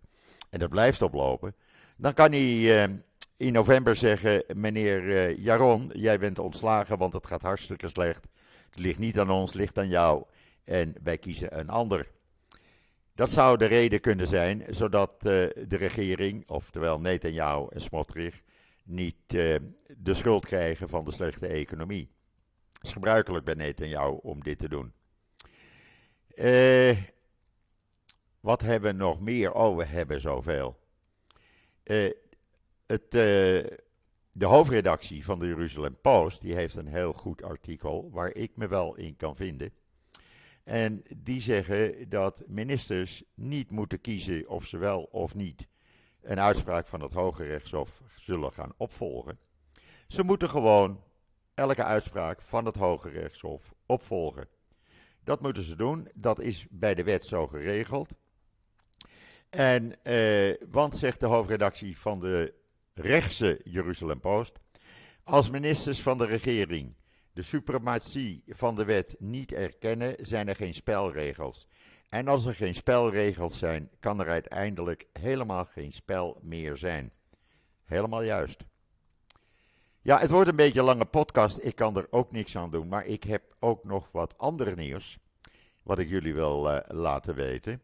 En 0.49 0.59
dat 0.59 0.69
blijft 0.69 1.01
oplopen. 1.01 1.55
Dan 1.97 2.13
kan 2.13 2.31
hij 2.31 2.87
uh, 2.87 2.95
in 3.37 3.53
november 3.53 3.95
zeggen: 3.95 4.43
Meneer 4.53 5.31
Jaron, 5.39 5.91
jij 5.93 6.19
bent 6.19 6.39
ontslagen, 6.39 6.97
want 6.97 7.13
het 7.13 7.27
gaat 7.27 7.41
hartstikke 7.41 7.87
slecht. 7.87 8.27
Het 8.69 8.79
ligt 8.79 8.99
niet 8.99 9.19
aan 9.19 9.29
ons, 9.29 9.51
het 9.51 9.59
ligt 9.59 9.77
aan 9.77 9.89
jou 9.89 10.25
en 10.63 10.95
wij 11.03 11.17
kiezen 11.17 11.59
een 11.59 11.69
ander. 11.69 12.11
Dat 13.15 13.31
zou 13.31 13.57
de 13.57 13.65
reden 13.65 13.99
kunnen 13.99 14.27
zijn, 14.27 14.63
zodat 14.69 15.11
uh, 15.11 15.21
de 15.67 15.75
regering, 15.77 16.49
oftewel 16.49 16.99
Netanyahu 16.99 17.67
en 17.69 17.81
Smotrich, 17.81 18.41
niet 18.83 19.33
uh, 19.33 19.55
de 19.97 20.13
schuld 20.13 20.45
krijgen 20.45 20.89
van 20.89 21.05
de 21.05 21.11
slechte 21.11 21.47
economie. 21.47 22.11
Het 22.73 22.83
is 22.83 22.91
gebruikelijk 22.91 23.45
bij 23.45 23.53
Netanyahu 23.53 24.17
om 24.21 24.43
dit 24.43 24.57
te 24.57 24.69
doen. 24.69 24.93
Wat 28.39 28.61
hebben 28.61 28.91
we 28.91 28.97
nog 28.97 29.19
meer? 29.19 29.53
Oh, 29.53 29.77
we 29.77 29.85
hebben 29.85 30.21
zoveel. 30.21 30.79
Het, 32.85 33.11
de 33.11 34.45
hoofdredactie 34.45 35.25
van 35.25 35.39
de 35.39 35.47
Jeruzalem 35.47 35.97
Post 36.01 36.41
die 36.41 36.55
heeft 36.55 36.75
een 36.75 36.87
heel 36.87 37.13
goed 37.13 37.43
artikel 37.43 38.09
waar 38.11 38.35
ik 38.35 38.51
me 38.55 38.67
wel 38.67 38.95
in 38.95 39.15
kan 39.15 39.35
vinden. 39.35 39.71
En 40.63 41.03
die 41.17 41.41
zeggen 41.41 42.09
dat 42.09 42.43
ministers 42.47 43.23
niet 43.33 43.71
moeten 43.71 44.01
kiezen 44.01 44.47
of 44.47 44.65
ze 44.65 44.77
wel 44.77 45.03
of 45.03 45.35
niet 45.35 45.67
een 46.21 46.39
uitspraak 46.39 46.87
van 46.87 47.01
het 47.01 47.13
Hoge 47.13 47.43
Rechtshof 47.43 48.01
zullen 48.19 48.53
gaan 48.53 48.73
opvolgen. 48.77 49.39
Ze 50.07 50.23
moeten 50.23 50.49
gewoon 50.49 51.03
elke 51.53 51.83
uitspraak 51.83 52.41
van 52.41 52.65
het 52.65 52.75
Hoge 52.75 53.09
Rechtshof 53.09 53.73
opvolgen. 53.85 54.47
Dat 55.23 55.41
moeten 55.41 55.63
ze 55.63 55.75
doen, 55.75 56.09
dat 56.13 56.39
is 56.39 56.67
bij 56.69 56.95
de 56.95 57.03
wet 57.03 57.25
zo 57.25 57.47
geregeld. 57.47 58.15
En, 59.49 59.93
uh, 60.03 60.55
want, 60.69 60.97
zegt 60.97 61.19
de 61.19 61.25
hoofdredactie 61.25 61.99
van 61.99 62.19
de 62.19 62.53
rechtse 62.95 63.61
Jeruzalem 63.63 64.19
Post, 64.19 64.59
als 65.23 65.49
ministers 65.49 66.01
van 66.01 66.17
de 66.17 66.25
regering 66.25 66.95
de 67.35 67.41
suprematie 67.41 68.43
van 68.47 68.75
de 68.75 68.85
wet 68.85 69.15
niet 69.19 69.51
erkennen, 69.51 70.15
zijn 70.19 70.47
er 70.47 70.55
geen 70.55 70.73
spelregels. 70.73 71.67
En 72.09 72.27
als 72.27 72.45
er 72.45 72.55
geen 72.55 72.75
spelregels 72.75 73.57
zijn, 73.57 73.89
kan 73.99 74.19
er 74.19 74.27
uiteindelijk 74.27 75.07
helemaal 75.13 75.65
geen 75.65 75.91
spel 75.91 76.39
meer 76.41 76.77
zijn. 76.77 77.11
Helemaal 77.83 78.23
juist. 78.23 78.65
Ja, 80.01 80.19
het 80.19 80.29
wordt 80.29 80.49
een 80.49 80.55
beetje 80.55 80.79
een 80.79 80.85
lange 80.85 81.05
podcast. 81.05 81.59
Ik 81.61 81.75
kan 81.75 81.97
er 81.97 82.07
ook 82.09 82.31
niks 82.31 82.57
aan 82.57 82.71
doen. 82.71 82.87
Maar 82.87 83.05
ik 83.05 83.23
heb 83.23 83.55
ook 83.59 83.83
nog 83.83 84.09
wat 84.11 84.37
andere 84.37 84.75
nieuws. 84.75 85.17
Wat 85.83 85.99
ik 85.99 86.09
jullie 86.09 86.33
wil 86.33 86.71
uh, 86.71 86.79
laten 86.87 87.35
weten. 87.35 87.81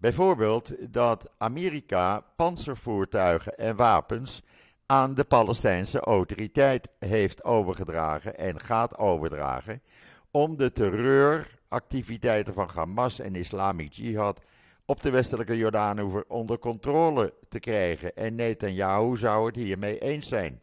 Bijvoorbeeld 0.00 0.92
dat 0.92 1.30
Amerika 1.38 2.24
panzervoertuigen 2.36 3.58
en 3.58 3.76
wapens 3.76 4.42
aan 4.86 5.14
de 5.14 5.24
Palestijnse 5.24 6.00
autoriteit 6.00 6.88
heeft 6.98 7.44
overgedragen 7.44 8.38
en 8.38 8.60
gaat 8.60 8.98
overdragen. 8.98 9.82
Om 10.30 10.56
de 10.56 10.72
terreuractiviteiten 10.72 12.54
van 12.54 12.70
Hamas 12.74 13.18
en 13.18 13.34
Islamic 13.34 13.92
Jihad 13.92 14.40
op 14.84 15.02
de 15.02 15.10
westelijke 15.10 15.56
Jordaanoever 15.56 16.24
onder 16.28 16.58
controle 16.58 17.34
te 17.48 17.58
krijgen. 17.58 18.14
En 18.16 18.34
Netanyahu 18.34 19.16
zou 19.16 19.46
het 19.46 19.56
hiermee 19.56 19.98
eens 19.98 20.28
zijn. 20.28 20.60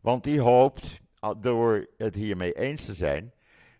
Want 0.00 0.24
die 0.24 0.40
hoopt, 0.40 1.00
door 1.36 1.86
het 1.96 2.14
hiermee 2.14 2.52
eens 2.52 2.84
te 2.84 2.94
zijn, 2.94 3.32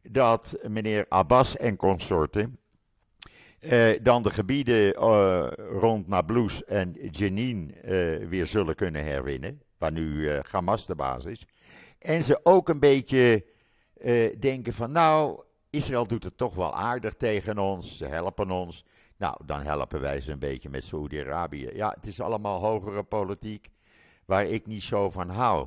dat 0.03 0.57
meneer 0.69 1.07
Abbas 1.09 1.57
en 1.57 1.77
consorten 1.77 2.59
eh, 3.65 4.03
dan 4.03 4.23
de 4.23 4.31
gebieden 4.31 4.95
uh, 5.03 5.47
rond 5.81 6.09
Nablus 6.09 6.65
en 6.65 6.97
Jenin 7.11 7.75
uh, 7.85 8.29
weer 8.29 8.47
zullen 8.47 8.75
kunnen 8.75 9.05
herwinnen, 9.05 9.63
waar 9.79 9.93
nu 9.93 10.31
Hamas 10.51 10.87
de 10.87 10.95
basis 10.95 11.33
is. 11.33 11.47
En 11.99 12.23
ze 12.23 12.41
ook 12.43 12.69
een 12.69 12.79
beetje 12.79 13.45
denken 14.39 14.73
van, 14.73 14.93
nou, 14.93 15.41
Israël 15.71 16.07
doet 16.07 16.25
het 16.25 16.37
toch 16.37 16.55
wel 16.55 16.75
aardig 16.75 17.15
tegen 17.15 17.59
ons, 17.59 17.97
ze 17.97 18.05
helpen 18.05 18.51
ons. 18.51 18.85
Nou, 19.17 19.37
dan 19.45 19.61
helpen 19.61 20.01
wij 20.01 20.21
ze 20.21 20.33
een 20.33 20.39
beetje 20.39 20.69
met 20.69 20.85
Saoedi-Arabië. 20.85 21.71
Ja, 21.75 21.95
het 21.97 22.07
is 22.07 22.21
allemaal 22.21 22.61
hogere 22.61 23.03
politiek 23.03 23.69
waar 24.27 24.47
ik 24.47 24.67
niet 24.67 24.83
zo 24.83 25.11
van 25.11 25.29
hou. 25.29 25.67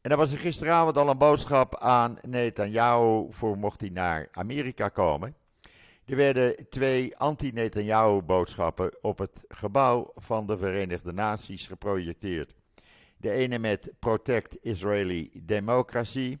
En 0.00 0.10
dan 0.10 0.18
was 0.18 0.32
er 0.32 0.38
gisteravond 0.38 0.96
al 0.96 1.08
een 1.08 1.18
boodschap 1.18 1.76
aan 1.78 2.18
Netanyahu 2.22 3.26
voor 3.30 3.58
mocht 3.58 3.80
hij 3.80 3.90
naar 3.90 4.28
Amerika 4.32 4.88
komen. 4.88 5.34
Er 6.06 6.16
werden 6.16 6.68
twee 6.68 7.16
anti-Netanyahu-boodschappen 7.16 8.96
op 9.00 9.18
het 9.18 9.44
gebouw 9.48 10.12
van 10.14 10.46
de 10.46 10.58
Verenigde 10.58 11.12
Naties 11.12 11.66
geprojecteerd. 11.66 12.54
De 13.16 13.30
ene 13.30 13.58
met 13.58 13.92
Protect 13.98 14.58
Israeli 14.60 15.30
Democracy 15.34 16.38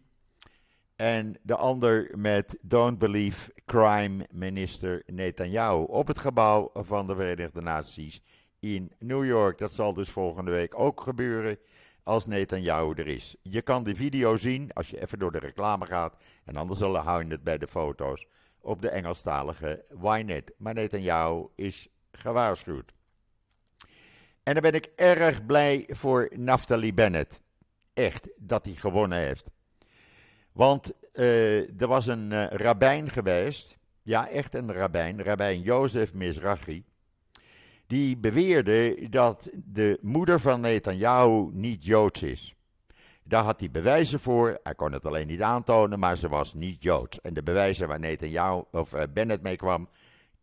en 0.96 1.38
de 1.42 1.56
ander 1.56 2.10
met 2.18 2.58
Don't 2.62 2.98
Believe 2.98 3.52
Crime 3.64 4.26
Minister 4.30 5.02
Netanyahu 5.06 5.84
op 5.84 6.06
het 6.06 6.18
gebouw 6.18 6.70
van 6.74 7.06
de 7.06 7.14
Verenigde 7.14 7.60
Naties 7.60 8.20
in 8.60 8.92
New 8.98 9.24
York. 9.24 9.58
Dat 9.58 9.72
zal 9.72 9.94
dus 9.94 10.08
volgende 10.08 10.50
week 10.50 10.78
ook 10.78 11.00
gebeuren 11.00 11.58
als 12.02 12.26
Netanyahu 12.26 12.92
er 12.94 13.06
is. 13.06 13.36
Je 13.42 13.62
kan 13.62 13.82
de 13.82 13.94
video 13.94 14.36
zien 14.36 14.72
als 14.72 14.90
je 14.90 15.02
even 15.02 15.18
door 15.18 15.32
de 15.32 15.38
reclame 15.38 15.86
gaat 15.86 16.16
en 16.44 16.56
anders 16.56 16.80
hou 16.80 17.24
je 17.24 17.30
het 17.30 17.44
bij 17.44 17.58
de 17.58 17.68
foto's 17.68 18.26
op 18.66 18.82
de 18.82 18.88
Engelstalige 18.88 19.84
Ynet. 20.02 20.52
Maar 20.56 20.74
Netanyahu 20.74 21.46
is 21.54 21.88
gewaarschuwd. 22.12 22.92
En 24.42 24.52
dan 24.52 24.62
ben 24.62 24.72
ik 24.72 24.88
erg 24.96 25.46
blij 25.46 25.84
voor 25.88 26.30
Naftali 26.34 26.94
Bennett. 26.94 27.40
Echt, 27.94 28.30
dat 28.36 28.64
hij 28.64 28.74
gewonnen 28.74 29.18
heeft. 29.18 29.50
Want 30.52 30.92
uh, 31.12 31.80
er 31.80 31.86
was 31.86 32.06
een 32.06 32.30
uh, 32.30 32.46
rabbijn 32.46 33.10
geweest. 33.10 33.76
Ja, 34.02 34.28
echt 34.28 34.54
een 34.54 34.72
rabbijn. 34.72 35.22
Rabbijn 35.22 35.60
Jozef 35.60 36.14
Mizrahi. 36.14 36.84
Die 37.86 38.16
beweerde 38.16 39.08
dat 39.08 39.50
de 39.64 39.98
moeder 40.02 40.40
van 40.40 40.60
Netanyahu 40.60 41.48
niet 41.52 41.84
Joods 41.84 42.22
is. 42.22 42.55
Daar 43.28 43.44
had 43.44 43.60
hij 43.60 43.70
bewijzen 43.70 44.20
voor. 44.20 44.58
Hij 44.62 44.74
kon 44.74 44.92
het 44.92 45.06
alleen 45.06 45.26
niet 45.26 45.42
aantonen, 45.42 45.98
maar 45.98 46.16
ze 46.16 46.28
was 46.28 46.54
niet 46.54 46.82
Joods. 46.82 47.20
En 47.20 47.34
de 47.34 47.42
bewijzen 47.42 47.88
waar 47.88 48.00
Netanyahu 48.00 48.62
of 48.70 48.94
uh, 48.94 49.02
Bennett 49.14 49.42
mee 49.42 49.56
kwam, 49.56 49.88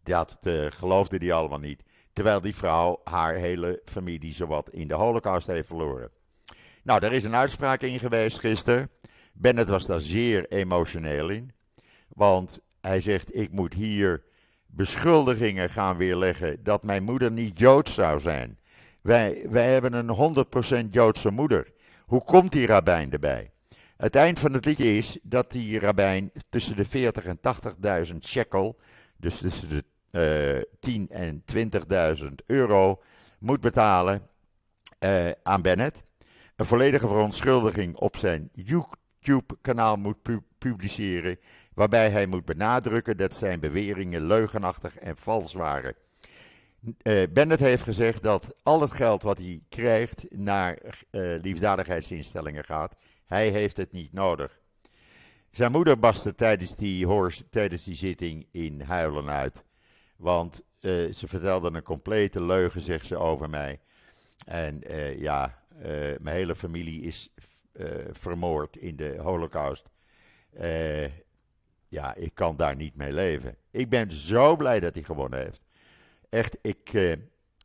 dat 0.04 0.38
uh, 0.44 0.66
geloofde 0.70 1.18
hij 1.18 1.34
allemaal 1.34 1.60
niet. 1.60 1.84
Terwijl 2.14 2.42
die 2.42 2.56
vrouw 2.56 3.02
haar 3.04 3.36
hele 3.36 3.82
familie 3.86 4.34
zowat 4.34 4.70
in 4.70 4.88
de 4.88 4.94
holocaust 4.94 5.48
heeft 5.48 5.68
verloren. 5.68 6.10
Nou, 6.84 7.00
daar 7.00 7.14
is 7.14 7.24
een 7.24 7.36
uitspraak 7.36 7.82
in 7.82 8.00
geweest 8.00 8.40
gisteren. 8.40 8.90
Bennett 9.34 9.70
was 9.70 9.86
daar 9.86 10.02
zeer 10.02 10.48
emotioneel 10.48 11.30
in. 11.30 11.52
Want 12.08 12.60
hij 12.82 13.00
zegt, 13.00 13.36
ik 13.36 13.52
moet 13.52 13.74
hier 13.74 14.24
beschuldigingen 14.66 15.70
gaan 15.70 15.98
weerleggen 15.98 16.64
dat 16.64 16.84
mijn 16.84 17.04
moeder 17.04 17.32
niet 17.32 17.60
Joods 17.60 17.94
zou 17.94 18.20
zijn. 18.20 18.60
Wij, 19.02 19.46
wij 19.50 19.72
hebben 19.72 19.94
een 19.94 20.86
100% 20.86 20.90
Joodse 20.90 21.32
moeder. 21.32 21.72
Hoe 22.14 22.24
komt 22.24 22.52
die 22.52 22.68
rabbijn 22.68 23.12
erbij? 23.12 23.52
Het 23.98 24.16
eind 24.16 24.40
van 24.40 24.54
het 24.54 24.66
liedje 24.66 24.98
is 24.98 25.18
dat 25.24 25.52
die 25.52 25.80
rabbijn 25.80 26.32
tussen 26.50 26.76
de 26.76 26.86
40 26.86 27.26
en 27.26 27.40
80.000 28.12 28.18
shekel, 28.20 28.80
dus 29.18 29.38
tussen 29.38 29.70
de 29.70 30.64
uh, 30.66 30.74
10 30.80 31.10
en 31.10 31.44
20.000 32.20 32.28
euro, 32.46 33.02
moet 33.40 33.60
betalen 33.60 34.22
uh, 35.00 35.32
aan 35.44 35.62
Bennett. 35.62 36.04
Een 36.56 36.66
volledige 36.66 37.08
verontschuldiging 37.08 37.96
op 37.96 38.16
zijn 38.16 38.50
YouTube-kanaal 38.54 39.96
moet 39.96 40.22
pu 40.22 40.42
publiceren, 40.58 41.40
waarbij 41.74 42.10
hij 42.10 42.26
moet 42.26 42.46
benadrukken 42.46 43.18
dat 43.18 43.34
zijn 43.34 43.60
beweringen 43.60 44.26
leugenachtig 44.26 44.98
en 44.98 45.18
vals 45.18 45.54
waren. 45.54 45.96
Uh, 46.84 47.24
Bennett 47.30 47.62
heeft 47.62 47.84
gezegd 47.84 48.22
dat 48.22 48.56
al 48.64 48.82
het 48.82 48.92
geld 48.92 49.24
wat 49.24 49.38
hij 49.38 49.62
krijgt 49.70 50.26
naar 50.30 50.78
uh, 51.12 51.42
liefdadigheidsinstellingen 51.42 52.64
gaat. 52.64 52.96
Hij 53.26 53.50
heeft 53.50 53.78
het 53.78 53.92
niet 53.92 54.14
nodig. 54.14 54.60
Zijn 55.52 55.72
moeder 55.72 56.00
barstte 56.00 56.36
tijdens 56.36 56.76
die, 56.76 57.08
tijdens 57.50 57.84
die 57.84 57.96
zitting 57.96 58.48
in 58.52 58.82
huilen 58.82 59.30
uit. 59.30 59.64
Want 60.16 60.62
uh, 60.80 61.14
ze 61.14 61.28
vertelde 61.28 61.72
een 61.74 61.84
complete 61.84 62.44
leugen, 62.44 62.82
zegt 62.82 63.06
ze, 63.06 63.18
over 63.18 63.50
mij. 63.50 63.80
En 64.46 64.82
ja, 65.18 65.64
mijn 66.20 66.36
hele 66.36 66.56
familie 66.56 67.02
is 67.02 67.34
vermoord 68.12 68.76
in 68.76 68.96
de 68.96 69.18
holocaust. 69.22 69.90
ja, 71.88 72.16
ik 72.16 72.32
kan 72.34 72.56
daar 72.56 72.76
niet 72.76 72.96
mee 72.96 73.14
leven. 73.14 73.58
Ik 73.72 73.90
ben 73.90 74.12
zo 74.12 74.56
blij 74.56 74.80
dat 74.80 74.96
hij 74.96 75.04
gewonnen 75.04 75.40
heeft 75.40 75.63
echt, 76.34 76.58
ik, 76.62 76.94
uh, 76.94 77.16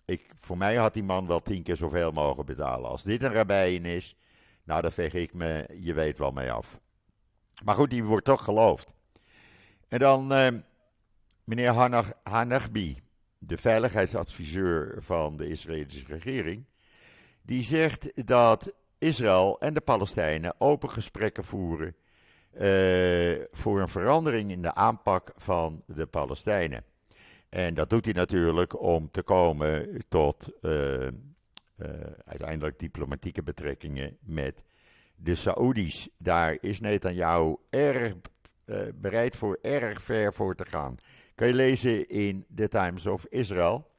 ik, 0.05 0.31
voor 0.41 0.59
mij 0.59 0.77
had 0.77 0.95
die 0.95 1.03
man 1.03 1.27
wel 1.27 1.43
tien 1.43 1.63
keer 1.63 1.77
zoveel 1.77 2.11
mogen 2.13 2.47
betalen. 2.47 2.91
Als 2.91 3.03
dit 3.03 3.23
een 3.23 3.33
rabbijn 3.33 3.85
is, 3.85 4.17
nou, 4.65 4.83
dan 4.83 4.93
veeg 4.93 5.15
ik 5.15 5.35
me, 5.35 5.67
je 5.81 5.95
weet 5.95 6.19
wel 6.19 6.31
mee 6.31 6.53
af. 6.53 6.81
Maar 7.65 7.75
goed, 7.75 7.91
die 7.91 8.05
wordt 8.05 8.25
toch 8.25 8.45
geloofd. 8.45 8.95
En 9.89 9.99
dan 9.99 10.33
uh, 10.33 10.49
meneer 11.45 11.73
Hanagbi, 12.23 13.03
de 13.39 13.57
veiligheidsadviseur 13.57 14.97
van 15.01 15.37
de 15.37 15.49
Israëlische 15.49 16.05
regering, 16.07 16.65
die 17.43 17.63
zegt 17.63 18.27
dat 18.27 18.75
Israël 18.99 19.61
en 19.61 19.75
de 19.75 19.81
Palestijnen 19.81 20.55
open 20.59 20.91
gesprekken 20.91 21.45
voeren 21.45 21.97
uh, 22.53 23.45
voor 23.51 23.81
een 23.81 23.89
verandering 23.89 24.51
in 24.51 24.63
de 24.63 24.75
aanpak 24.75 25.33
van 25.37 25.83
de 25.87 26.07
Palestijnen. 26.07 26.85
En 27.49 27.75
dat 27.75 27.91
doet 27.91 28.05
hij 28.05 28.15
natuurlijk 28.15 28.81
om 28.81 29.11
te 29.11 29.23
komen 29.23 30.03
tot 30.09 30.51
uh, 30.63 31.03
uh, 31.03 31.09
uiteindelijk 32.25 32.79
diplomatieke 32.79 33.43
betrekkingen 33.43 34.17
met 34.21 34.65
de 35.17 35.35
Saoedi's. 35.35 36.09
Daar 36.19 36.57
is 36.61 36.81
Netanyahu 36.81 37.57
erg 37.71 38.15
uh, 38.65 38.81
bereid 38.95 39.37
voor, 39.37 39.59
erg 39.63 40.03
ver 40.03 40.35
voor 40.35 40.55
te 40.55 40.67
gaan. 40.67 40.97
Kan 41.35 41.49
je 41.49 41.55
lezen 41.55 42.09
in 42.09 42.45
The 42.55 42.69
Times 42.69 43.07
of 43.07 43.27
Israel. 43.29 43.91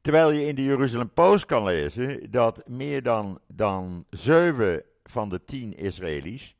Terwijl 0.00 0.30
je 0.30 0.46
in 0.46 0.54
de 0.54 0.64
Jerusalem 0.64 1.10
Post 1.10 1.44
kan 1.44 1.64
lezen 1.64 2.30
dat 2.30 2.68
meer 2.68 3.02
dan, 3.02 3.40
dan 3.46 4.04
7 4.10 4.82
van 5.04 5.28
de 5.28 5.44
10 5.44 5.76
Israëli's. 5.76 6.56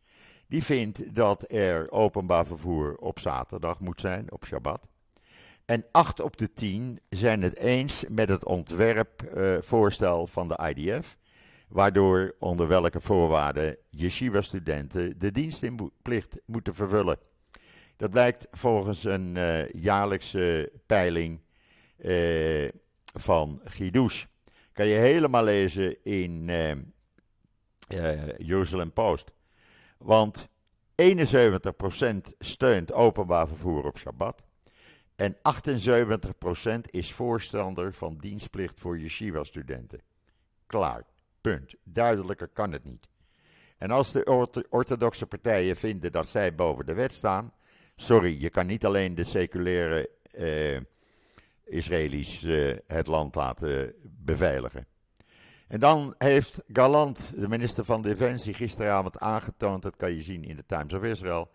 die 0.46 0.64
vindt 0.64 1.14
dat 1.14 1.52
er 1.52 1.90
openbaar 1.90 2.46
vervoer 2.46 2.96
op 2.96 3.18
zaterdag 3.18 3.80
moet 3.80 4.00
zijn, 4.00 4.32
op 4.32 4.44
Shabbat. 4.44 4.88
En 5.68 5.84
8 5.90 6.20
op 6.20 6.36
de 6.36 6.52
10 6.52 7.00
zijn 7.08 7.42
het 7.42 7.58
eens 7.58 8.04
met 8.08 8.28
het 8.28 8.44
ontwerpvoorstel 8.44 10.22
uh, 10.22 10.28
van 10.28 10.48
de 10.48 10.74
IDF, 10.74 11.16
waardoor 11.68 12.34
onder 12.38 12.68
welke 12.68 13.00
voorwaarden 13.00 13.76
yeshiva-studenten 13.90 15.18
de 15.18 15.32
dienstinplicht 15.32 16.38
moeten 16.44 16.74
vervullen. 16.74 17.18
Dat 17.96 18.10
blijkt 18.10 18.46
volgens 18.50 19.04
een 19.04 19.34
uh, 19.36 19.70
jaarlijkse 19.70 20.72
peiling 20.86 21.40
uh, 21.98 22.68
van 23.14 23.60
Gidouche. 23.64 24.26
Kan 24.72 24.86
je 24.86 24.96
helemaal 24.96 25.44
lezen 25.44 26.04
in 26.04 26.50
Jerusalem 28.36 28.92
Post. 28.92 29.30
Want 29.98 30.48
71% 31.02 31.06
steunt 32.38 32.92
openbaar 32.92 33.48
vervoer 33.48 33.84
op 33.84 33.98
Shabbat. 33.98 34.47
En 35.18 35.36
78% 35.36 36.80
is 36.90 37.12
voorstander 37.12 37.94
van 37.94 38.16
dienstplicht 38.16 38.80
voor 38.80 38.98
yeshiva-studenten. 38.98 40.00
Klaar. 40.66 41.04
Punt. 41.40 41.74
Duidelijker 41.82 42.48
kan 42.48 42.72
het 42.72 42.84
niet. 42.84 43.08
En 43.78 43.90
als 43.90 44.12
de 44.12 44.24
orthodoxe 44.70 45.26
partijen 45.26 45.76
vinden 45.76 46.12
dat 46.12 46.28
zij 46.28 46.54
boven 46.54 46.86
de 46.86 46.94
wet 46.94 47.12
staan. 47.12 47.52
Sorry, 47.96 48.40
je 48.40 48.50
kan 48.50 48.66
niet 48.66 48.84
alleen 48.84 49.14
de 49.14 49.24
seculaire 49.24 50.10
eh, 50.30 50.80
Israëli's 51.64 52.42
eh, 52.42 52.76
het 52.86 53.06
land 53.06 53.34
laten 53.34 53.94
beveiligen. 54.02 54.86
En 55.68 55.80
dan 55.80 56.14
heeft 56.18 56.62
Galant, 56.72 57.32
de 57.36 57.48
minister 57.48 57.84
van 57.84 58.02
Defensie, 58.02 58.54
gisteravond 58.54 59.18
aangetoond, 59.18 59.82
dat 59.82 59.96
kan 59.96 60.12
je 60.12 60.22
zien 60.22 60.44
in 60.44 60.56
de 60.56 60.66
Times 60.66 60.92
of 60.92 61.02
Israel, 61.02 61.50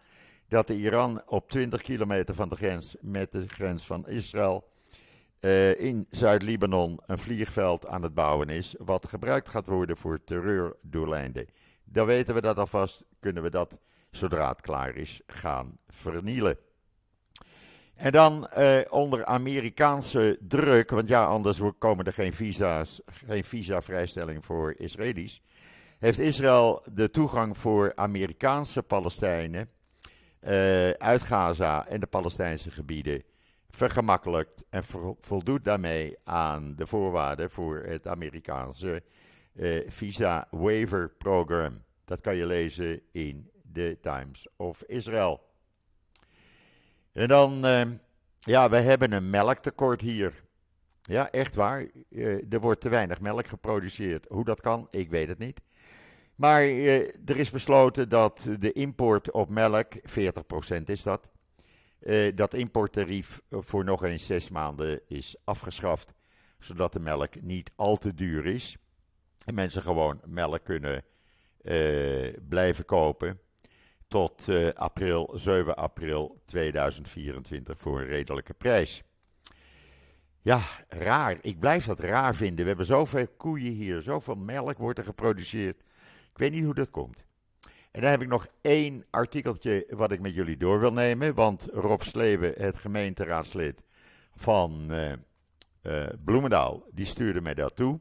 dat 0.54 0.68
de 0.68 0.78
Iran 0.78 1.22
op 1.26 1.50
20 1.50 1.82
kilometer 1.82 2.36
van 2.36 2.50
de 2.50 2.56
grens 2.56 2.96
met 3.02 3.32
de 3.32 3.48
grens 3.48 3.86
van 3.86 4.08
Israël 4.08 4.70
uh, 5.40 5.80
in 5.80 6.08
Zuid-Libanon 6.10 7.00
een 7.06 7.18
vliegveld 7.18 7.88
aan 7.88 8.04
het 8.04 8.14
bouwen 8.14 8.50
is, 8.50 8.76
wat 8.78 9.08
gebruikt 9.08 9.50
gaat 9.50 9.68
worden 9.68 9.98
voor 9.98 10.24
terreurdoeleinden. 10.24 11.48
Dan 11.84 12.06
weten 12.06 12.34
we 12.36 12.42
dat 12.42 12.58
alvast, 12.58 13.06
kunnen 13.20 13.44
we 13.44 13.50
dat, 13.50 13.80
zodra 14.12 14.50
het 14.50 14.62
klaar 14.62 14.96
is, 14.96 15.22
gaan 15.28 15.78
vernielen. 15.88 16.58
En 17.96 18.12
dan 18.12 18.48
uh, 18.58 18.80
onder 18.90 19.26
Amerikaanse 19.26 20.38
druk, 20.42 20.90
want 20.90 21.08
ja, 21.08 21.26
anders 21.26 21.60
komen 21.78 22.06
er 22.06 22.14
geen 22.14 22.34
visa's, 22.34 23.02
geen 23.06 23.44
visa-vrijstelling 23.44 24.46
voor 24.46 24.74
Israëli's. 24.78 25.42
Heeft 26.00 26.20
Israël 26.20 26.84
de 26.94 27.10
toegang 27.10 27.58
voor 27.58 27.92
Amerikaanse 27.96 28.84
Palestijnen 28.84 29.70
uh, 30.44 30.90
uit 30.90 31.22
Gaza 31.22 31.88
en 31.88 32.00
de 32.00 32.08
Palestijnse 32.08 32.72
gebieden 32.72 33.24
vergemakkelijkt 33.70 34.66
en 34.70 34.84
voldoet 35.22 35.66
daarmee 35.66 36.18
aan 36.24 36.76
de 36.76 36.88
voorwaarden 36.88 37.52
voor 37.52 37.78
het 37.78 38.08
Amerikaanse 38.08 39.04
uh, 39.54 39.90
Visa 39.90 40.48
Waiver 40.52 41.10
Program. 41.10 41.84
Dat 42.06 42.22
kan 42.22 42.36
je 42.36 42.46
lezen 42.46 43.02
in 43.12 43.52
de 43.62 43.98
Times 44.02 44.48
of 44.56 44.84
Israel. 44.84 45.42
En 47.12 47.28
dan, 47.28 47.66
uh, 47.66 47.82
ja, 48.40 48.70
we 48.70 48.78
hebben 48.78 49.12
een 49.12 49.30
melktekort 49.30 50.02
hier. 50.02 50.44
Ja, 51.02 51.32
echt 51.32 51.56
waar. 51.56 51.88
Er 52.50 52.60
wordt 52.60 52.82
te 52.82 52.90
weinig 52.90 53.22
melk 53.22 53.48
geproduceerd. 53.48 54.26
Hoe 54.30 54.46
dat 54.46 54.62
kan, 54.62 54.88
ik 54.92 55.10
weet 55.10 55.28
het 55.28 55.38
niet. 55.38 55.62
Maar 56.36 56.66
uh, 56.66 57.00
er 57.26 57.38
is 57.38 57.50
besloten 57.50 58.10
dat 58.10 58.48
de 58.60 58.72
import 58.72 59.32
op 59.32 59.50
melk, 59.50 59.94
40% 59.96 60.84
is 60.86 61.04
dat, 61.04 61.30
dat 62.36 62.54
importtarief 62.54 63.42
voor 63.50 63.84
nog 63.84 64.04
eens 64.04 64.26
zes 64.26 64.50
maanden 64.50 65.02
is 65.08 65.36
afgeschaft. 65.44 66.14
Zodat 66.60 66.94
de 66.94 67.00
melk 67.00 67.42
niet 67.42 67.72
al 67.76 67.98
te 67.98 68.14
duur 68.14 68.46
is. 68.46 68.78
En 69.46 69.54
mensen 69.54 69.82
gewoon 69.82 70.22
melk 70.26 70.64
kunnen 70.64 71.04
blijven 72.48 72.86
kopen 72.86 73.40
tot 74.08 74.48
april, 74.74 75.32
7 75.36 75.76
april 75.76 76.42
2024 76.46 77.80
voor 77.80 78.00
een 78.00 78.08
redelijke 78.08 78.54
prijs. 78.54 79.04
Ja, 80.44 80.62
raar. 80.88 81.38
Ik 81.42 81.60
blijf 81.60 81.86
dat 81.86 82.00
raar 82.00 82.36
vinden. 82.36 82.62
We 82.62 82.68
hebben 82.68 82.86
zoveel 82.86 83.28
koeien 83.38 83.72
hier, 83.72 84.02
zoveel 84.02 84.36
melk 84.36 84.78
wordt 84.78 85.00
er 85.00 85.06
geproduceerd. 85.06 85.84
Ik 86.34 86.40
weet 86.40 86.52
niet 86.52 86.64
hoe 86.64 86.74
dat 86.74 86.90
komt. 86.90 87.26
En 87.92 88.02
dan 88.02 88.10
heb 88.10 88.22
ik 88.22 88.28
nog 88.28 88.48
één 88.62 89.06
artikeltje 89.10 89.88
wat 89.90 90.12
ik 90.12 90.20
met 90.20 90.34
jullie 90.34 90.58
door 90.58 90.80
wil 90.80 90.94
nemen. 90.94 91.34
Want 91.34 91.68
Rob 91.72 92.02
Sleven, 92.02 92.54
het 92.58 92.78
gemeenteraadslid 92.78 93.84
van 94.36 94.88
uh, 94.92 95.12
uh, 95.84 96.08
Bloemendaal, 96.24 96.84
die 96.92 97.06
stuurde 97.06 97.42
mij 97.42 97.54
dat 97.54 97.76
toe. 97.76 98.00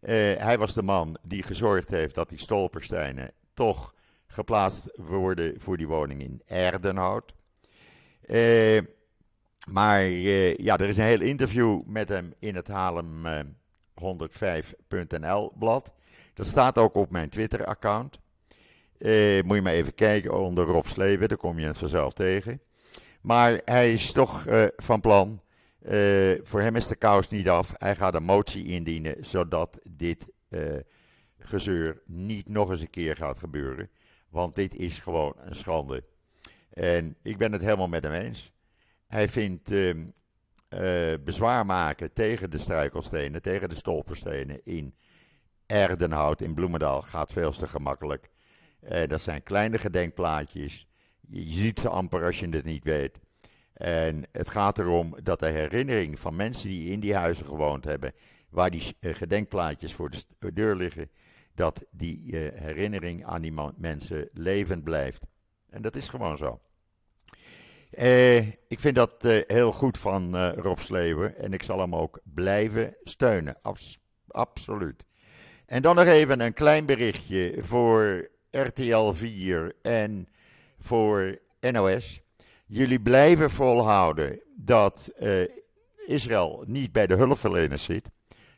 hij 0.00 0.58
was 0.58 0.74
de 0.74 0.82
man 0.82 1.18
die 1.22 1.42
gezorgd 1.42 1.90
heeft 1.90 2.14
dat 2.14 2.28
die 2.28 2.38
stolpersteinen 2.38 3.32
toch 3.54 3.94
geplaatst 4.26 4.90
worden 4.96 5.60
voor 5.60 5.76
die 5.76 5.88
woning 5.88 6.22
in 6.22 6.42
Erdenhout. 6.46 7.34
Maar 9.68 10.02
ja, 10.02 10.76
er 10.76 10.88
is 10.88 10.96
een 10.96 11.04
heel 11.04 11.20
interview 11.20 11.82
met 11.86 12.08
hem 12.08 12.32
in 12.38 12.54
het 12.54 12.68
Halem 12.68 13.26
105.nl 14.00 15.50
eh, 15.50 15.58
blad. 15.58 15.94
Dat 16.40 16.48
staat 16.48 16.78
ook 16.78 16.94
op 16.94 17.10
mijn 17.10 17.28
Twitter-account. 17.28 18.18
moet 19.44 19.56
je 19.56 19.60
maar 19.62 19.72
even 19.72 19.94
kijken 19.94 20.38
onder 20.38 20.64
Rob 20.64 20.84
Sleven, 20.86 21.28
daar 21.28 21.36
kom 21.38 21.58
je 21.58 21.66
het 21.66 21.78
vanzelf 21.78 22.12
tegen. 22.12 22.60
Maar 23.20 23.60
hij 23.64 23.92
is 23.92 24.12
toch 24.12 24.46
van 24.76 25.00
plan. 25.00 25.40
voor 26.42 26.60
hem 26.60 26.76
is 26.76 26.86
de 26.86 26.96
kous 26.96 27.28
niet 27.28 27.48
af. 27.48 27.72
Hij 27.76 27.96
gaat 27.96 28.14
een 28.14 28.22
motie 28.22 28.66
indienen 28.66 29.16
zodat 29.24 29.80
dit 29.90 30.26
gezeur 31.38 32.02
niet 32.06 32.48
nog 32.48 32.70
eens 32.70 32.80
een 32.80 32.90
keer 32.90 33.16
gaat 33.16 33.38
gebeuren. 33.38 33.90
Want 34.28 34.54
dit 34.54 34.76
is 34.76 34.98
gewoon 34.98 35.34
een 35.36 35.54
schande. 35.54 36.04
En 36.70 37.16
ik 37.22 37.38
ben 37.38 37.52
het 37.52 37.62
helemaal 37.62 37.88
met 37.88 38.04
hem 38.04 38.12
eens. 38.12 38.52
Hij 39.06 39.28
vindt 39.28 39.70
uh, 39.70 39.94
bezwaar 41.24 41.66
maken 41.66 42.12
tegen 42.12 42.50
de 42.50 42.58
struikelstenen, 42.58 43.42
tegen 43.42 43.68
de 43.68 43.74
stolperstenen 43.74 44.60
in 44.64 44.94
Erdenhout 45.70 46.40
in 46.40 46.54
Bloemendaal 46.54 47.02
gaat 47.02 47.32
veel 47.32 47.50
te 47.50 47.66
gemakkelijk. 47.66 48.30
Uh, 48.82 49.06
dat 49.06 49.20
zijn 49.20 49.42
kleine 49.42 49.78
gedenkplaatjes. 49.78 50.86
Je 51.28 51.50
ziet 51.50 51.80
ze 51.80 51.88
amper 51.88 52.24
als 52.24 52.40
je 52.40 52.48
het 52.48 52.64
niet 52.64 52.84
weet. 52.84 53.20
En 53.72 54.24
het 54.32 54.48
gaat 54.48 54.78
erom 54.78 55.16
dat 55.22 55.40
de 55.40 55.46
herinnering 55.46 56.20
van 56.20 56.36
mensen 56.36 56.68
die 56.68 56.90
in 56.90 57.00
die 57.00 57.14
huizen 57.14 57.46
gewoond 57.46 57.84
hebben, 57.84 58.12
waar 58.48 58.70
die 58.70 58.96
eh, 59.00 59.14
gedenkplaatjes 59.14 59.94
voor 59.94 60.10
de 60.38 60.52
deur 60.52 60.76
liggen, 60.76 61.10
dat 61.54 61.84
die 61.90 62.22
uh, 62.24 62.60
herinnering 62.60 63.24
aan 63.24 63.42
die 63.42 63.54
mensen 63.76 64.28
levend 64.32 64.84
blijft. 64.84 65.26
En 65.68 65.82
dat 65.82 65.96
is 65.96 66.08
gewoon 66.08 66.36
zo. 66.36 66.60
Ik 68.68 68.80
vind 68.80 68.94
dat 68.94 69.22
heel 69.46 69.72
goed 69.72 69.98
van 69.98 70.36
Rob 70.50 70.78
Sleeuwen 70.78 71.36
en 71.36 71.52
ik 71.52 71.62
zal 71.62 71.78
hem 71.78 71.94
ook 71.94 72.20
blijven 72.24 72.96
steunen. 73.02 73.56
Abs 73.62 73.98
absoluut. 74.26 75.04
En 75.70 75.82
dan 75.82 75.96
nog 75.96 76.06
even 76.06 76.40
een 76.40 76.52
klein 76.52 76.86
berichtje 76.86 77.54
voor 77.58 78.28
RTL 78.50 79.12
4 79.12 79.72
en 79.82 80.28
voor 80.80 81.38
NOS. 81.60 82.20
Jullie 82.66 83.00
blijven 83.00 83.50
volhouden 83.50 84.40
dat 84.56 85.10
Israël 86.06 86.64
niet 86.66 86.92
bij 86.92 87.06
de 87.06 87.14
hulpverleners 87.14 87.84
zit. 87.84 88.08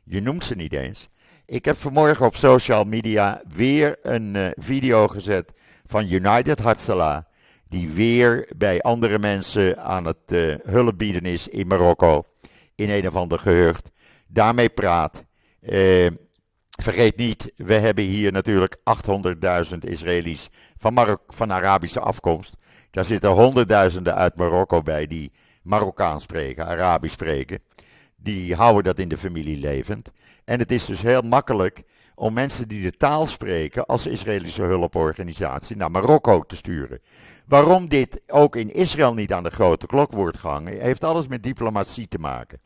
Je 0.05 0.21
noemt 0.21 0.45
ze 0.45 0.55
niet 0.55 0.73
eens. 0.73 1.09
Ik 1.47 1.65
heb 1.65 1.77
vanmorgen 1.77 2.27
op 2.27 2.35
social 2.35 2.85
media 2.85 3.43
weer 3.49 3.99
een 4.03 4.35
uh, 4.35 4.47
video 4.57 5.09
gezet 5.09 5.53
van 5.87 6.11
United 6.11 6.59
Hatsala. 6.59 7.29
Die 7.69 7.91
weer 7.91 8.49
bij 8.57 8.81
andere 8.81 9.19
mensen 9.19 9.83
aan 9.83 10.05
het 10.05 10.33
uh, 10.33 10.55
hulp 10.63 10.99
bieden 10.99 11.25
is 11.25 11.49
in 11.49 11.67
Marokko. 11.67 12.25
In 12.75 12.91
een 12.91 13.07
of 13.07 13.17
ander 13.17 13.39
gehucht. 13.39 13.91
Daarmee 14.27 14.69
praat. 14.69 15.25
Vergeet 16.81 17.17
niet, 17.17 17.53
we 17.57 17.75
hebben 17.75 18.05
hier 18.05 18.33
natuurlijk 18.33 18.77
800.000 18.77 19.79
Israëli's 19.79 20.49
van, 20.77 20.95
Marok 20.95 21.21
van 21.27 21.53
Arabische 21.53 22.01
afkomst. 22.01 22.55
Daar 22.91 23.05
zitten 23.05 23.31
honderdduizenden 23.31 24.15
uit 24.15 24.37
Marokko 24.37 24.83
bij 24.83 25.07
die 25.07 25.33
Marokkaans 25.63 26.23
spreken, 26.23 26.67
Arabisch 26.67 27.15
spreken. 27.15 27.59
Die 28.17 28.55
houden 28.55 28.85
dat 28.85 28.99
in 28.99 29.09
de 29.09 29.19
familie 29.19 29.57
levend. 29.57 30.13
En 30.45 30.59
het 30.59 30.73
is 30.73 30.85
dus 30.85 31.03
heel 31.03 31.23
makkelijk 31.23 31.83
om 32.15 32.33
mensen 32.33 32.69
die 32.69 32.83
de 32.83 32.97
taal 32.97 33.27
spreken 33.27 33.87
als 33.87 34.07
Israëlische 34.07 34.63
hulporganisatie 34.63 35.77
naar 35.77 35.91
Marokko 35.91 36.43
te 36.43 36.57
sturen. 36.57 37.01
Waarom 37.47 37.89
dit 37.89 38.21
ook 38.27 38.57
in 38.57 38.75
Israël 38.75 39.15
niet 39.15 39.33
aan 39.33 39.43
de 39.43 39.51
grote 39.51 39.87
klok 39.87 40.13
wordt 40.13 40.39
gehangen, 40.39 40.81
heeft 40.81 41.05
alles 41.05 41.27
met 41.27 41.43
diplomatie 41.43 42.09
te 42.09 42.19
maken. 42.19 42.61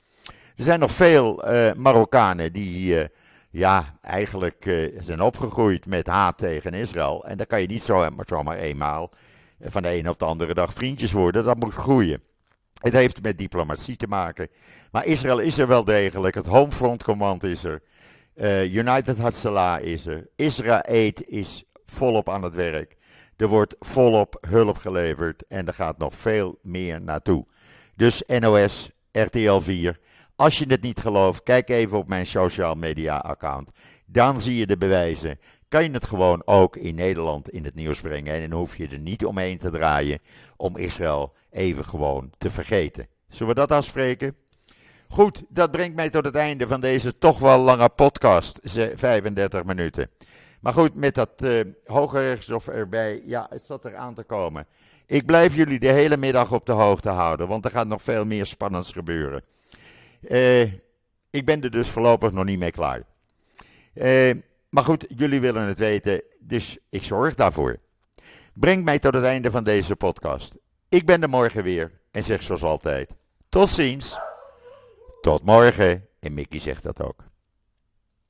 Er 0.57 0.65
zijn 0.65 0.81
nog 0.81 0.91
veel 0.91 1.53
uh, 1.53 1.73
Marokkanen 1.73 2.53
die 2.53 2.99
uh, 2.99 3.05
ja, 3.51 3.99
eigenlijk 4.01 4.67
uh, 4.67 4.99
zijn 5.01 5.21
opgegroeid 5.21 5.87
met 5.87 6.07
haat 6.07 6.39
tegen 6.39 6.75
Israël. 6.75 7.25
En 7.25 7.37
dan 7.37 7.47
kan 7.47 7.61
je 7.61 7.67
niet 7.67 7.83
zo, 7.83 8.09
zomaar 8.27 8.57
eenmaal 8.57 9.11
van 9.61 9.83
de 9.83 9.89
ene 9.89 10.11
op 10.11 10.19
de 10.19 10.25
andere 10.25 10.55
dag 10.55 10.73
vriendjes 10.73 11.13
worden. 11.13 11.45
Dat 11.45 11.59
moet 11.59 11.75
groeien. 11.75 12.23
Het 12.81 12.93
heeft 12.93 13.23
met 13.23 13.39
diplomatie 13.39 13.97
te 13.97 14.07
maken. 14.07 14.49
Maar 14.91 15.05
Israël 15.05 15.39
is 15.39 15.59
er 15.59 15.67
wel 15.67 15.85
degelijk. 15.85 16.35
Het 16.35 16.47
Homefront 16.47 17.03
Command 17.03 17.43
is 17.43 17.65
er. 17.65 17.83
Uh, 18.35 18.75
United 18.75 19.19
Hatzalah 19.19 19.83
is 19.83 20.07
er. 20.07 20.29
Israël 20.37 21.13
is 21.27 21.65
volop 21.85 22.29
aan 22.29 22.43
het 22.43 22.55
werk. 22.55 22.97
Er 23.37 23.49
wordt 23.49 23.77
volop 23.79 24.39
hulp 24.49 24.77
geleverd. 24.77 25.47
En 25.49 25.67
er 25.67 25.75
gaat 25.75 25.99
nog 25.99 26.15
veel 26.15 26.59
meer 26.63 27.03
naartoe. 27.03 27.47
Dus 27.95 28.23
NOS, 28.27 28.91
RTL 29.13 29.59
4. 29.59 29.99
Als 30.37 30.59
je 30.59 30.65
het 30.69 30.83
niet 30.83 31.01
gelooft, 31.01 31.43
kijk 31.43 31.69
even 31.69 31.99
op 31.99 32.09
mijn 32.09 32.27
social 32.27 32.75
media 32.75 33.17
account. 33.17 33.71
Dan 34.07 34.41
zie 34.41 34.57
je 34.57 34.67
de 34.67 34.77
bewijzen. 34.77 35.39
Kan 35.69 35.83
je 35.83 35.91
het 35.91 36.07
gewoon 36.07 36.43
ook 36.45 36.77
in 36.77 36.95
Nederland 36.95 37.51
in 37.51 37.65
het 37.65 37.75
nieuws 37.75 38.01
brengen. 38.01 38.35
En 38.35 38.51
dan 38.51 38.59
hoef 38.59 38.77
je 38.77 38.89
er 38.89 38.99
niet 38.99 39.25
omheen 39.25 39.59
te 39.59 39.71
draaien 39.71 40.19
om 40.57 40.77
Israël 40.77 41.33
even 41.51 41.85
gewoon 41.85 42.31
te 42.39 42.51
vergeten. 42.51 43.07
Zullen 43.29 43.55
we 43.55 43.61
dat 43.61 43.71
afspreken? 43.71 44.37
Goed, 45.09 45.45
dat 45.49 45.71
brengt 45.71 45.97
mij 45.97 46.11
tot 46.11 46.25
het 46.25 46.35
einde 46.35 46.67
van 46.67 46.81
deze 46.81 47.19
toch 47.19 47.39
wel 47.39 47.59
lange 47.59 47.89
podcast. 47.89 48.59
35 48.63 49.65
minuten. 49.65 50.11
Maar 50.61 50.73
goed, 50.73 50.95
met 50.95 51.15
dat 51.15 51.43
uh, 51.43 51.61
hoge 51.85 52.19
rechtshof 52.19 52.69
erbij, 52.69 53.23
ja, 53.25 53.47
het 53.51 53.63
zat 53.63 53.85
er 53.85 53.97
aan 53.97 54.15
te 54.15 54.23
komen. 54.23 54.67
Ik 55.07 55.27
blijf 55.27 55.55
jullie 55.55 55.79
de 55.79 55.89
hele 55.89 56.17
middag 56.17 56.53
op 56.53 56.67
de 56.67 56.73
hoogte 56.73 57.09
houden, 57.09 57.49
want 57.49 57.65
er 57.65 57.71
gaat 57.71 57.87
nog 57.87 58.03
veel 58.03 58.25
meer 58.25 58.47
spannends 58.47 58.93
gebeuren. 58.93 59.43
Uh, 60.29 60.63
ik 61.31 61.45
ben 61.45 61.63
er 61.63 61.71
dus 61.71 61.89
voorlopig 61.89 62.33
nog 62.33 62.45
niet 62.45 62.59
mee 62.59 62.71
klaar. 62.71 63.03
Uh, 63.95 64.35
maar 64.69 64.85
goed, 64.85 65.07
jullie 65.09 65.41
willen 65.41 65.63
het 65.63 65.79
weten, 65.79 66.23
dus 66.39 66.79
ik 66.91 67.03
zorg 67.03 67.35
daarvoor. 67.35 67.79
Breng 68.53 68.85
mij 68.85 68.99
tot 68.99 69.15
het 69.15 69.25
einde 69.25 69.51
van 69.51 69.65
deze 69.65 69.97
podcast. 69.97 70.57
Ik 70.89 71.07
ben 71.07 71.23
er 71.23 71.29
morgen 71.29 71.63
weer 71.63 71.93
en 72.11 72.23
zeg 72.23 72.43
zoals 72.43 72.63
altijd: 72.63 73.15
tot 73.49 73.69
ziens. 73.69 74.19
Tot 75.21 75.43
morgen. 75.43 76.07
En 76.21 76.35
Mickey 76.35 76.61
zegt 76.61 76.83
dat 76.83 77.03
ook. 77.03 77.26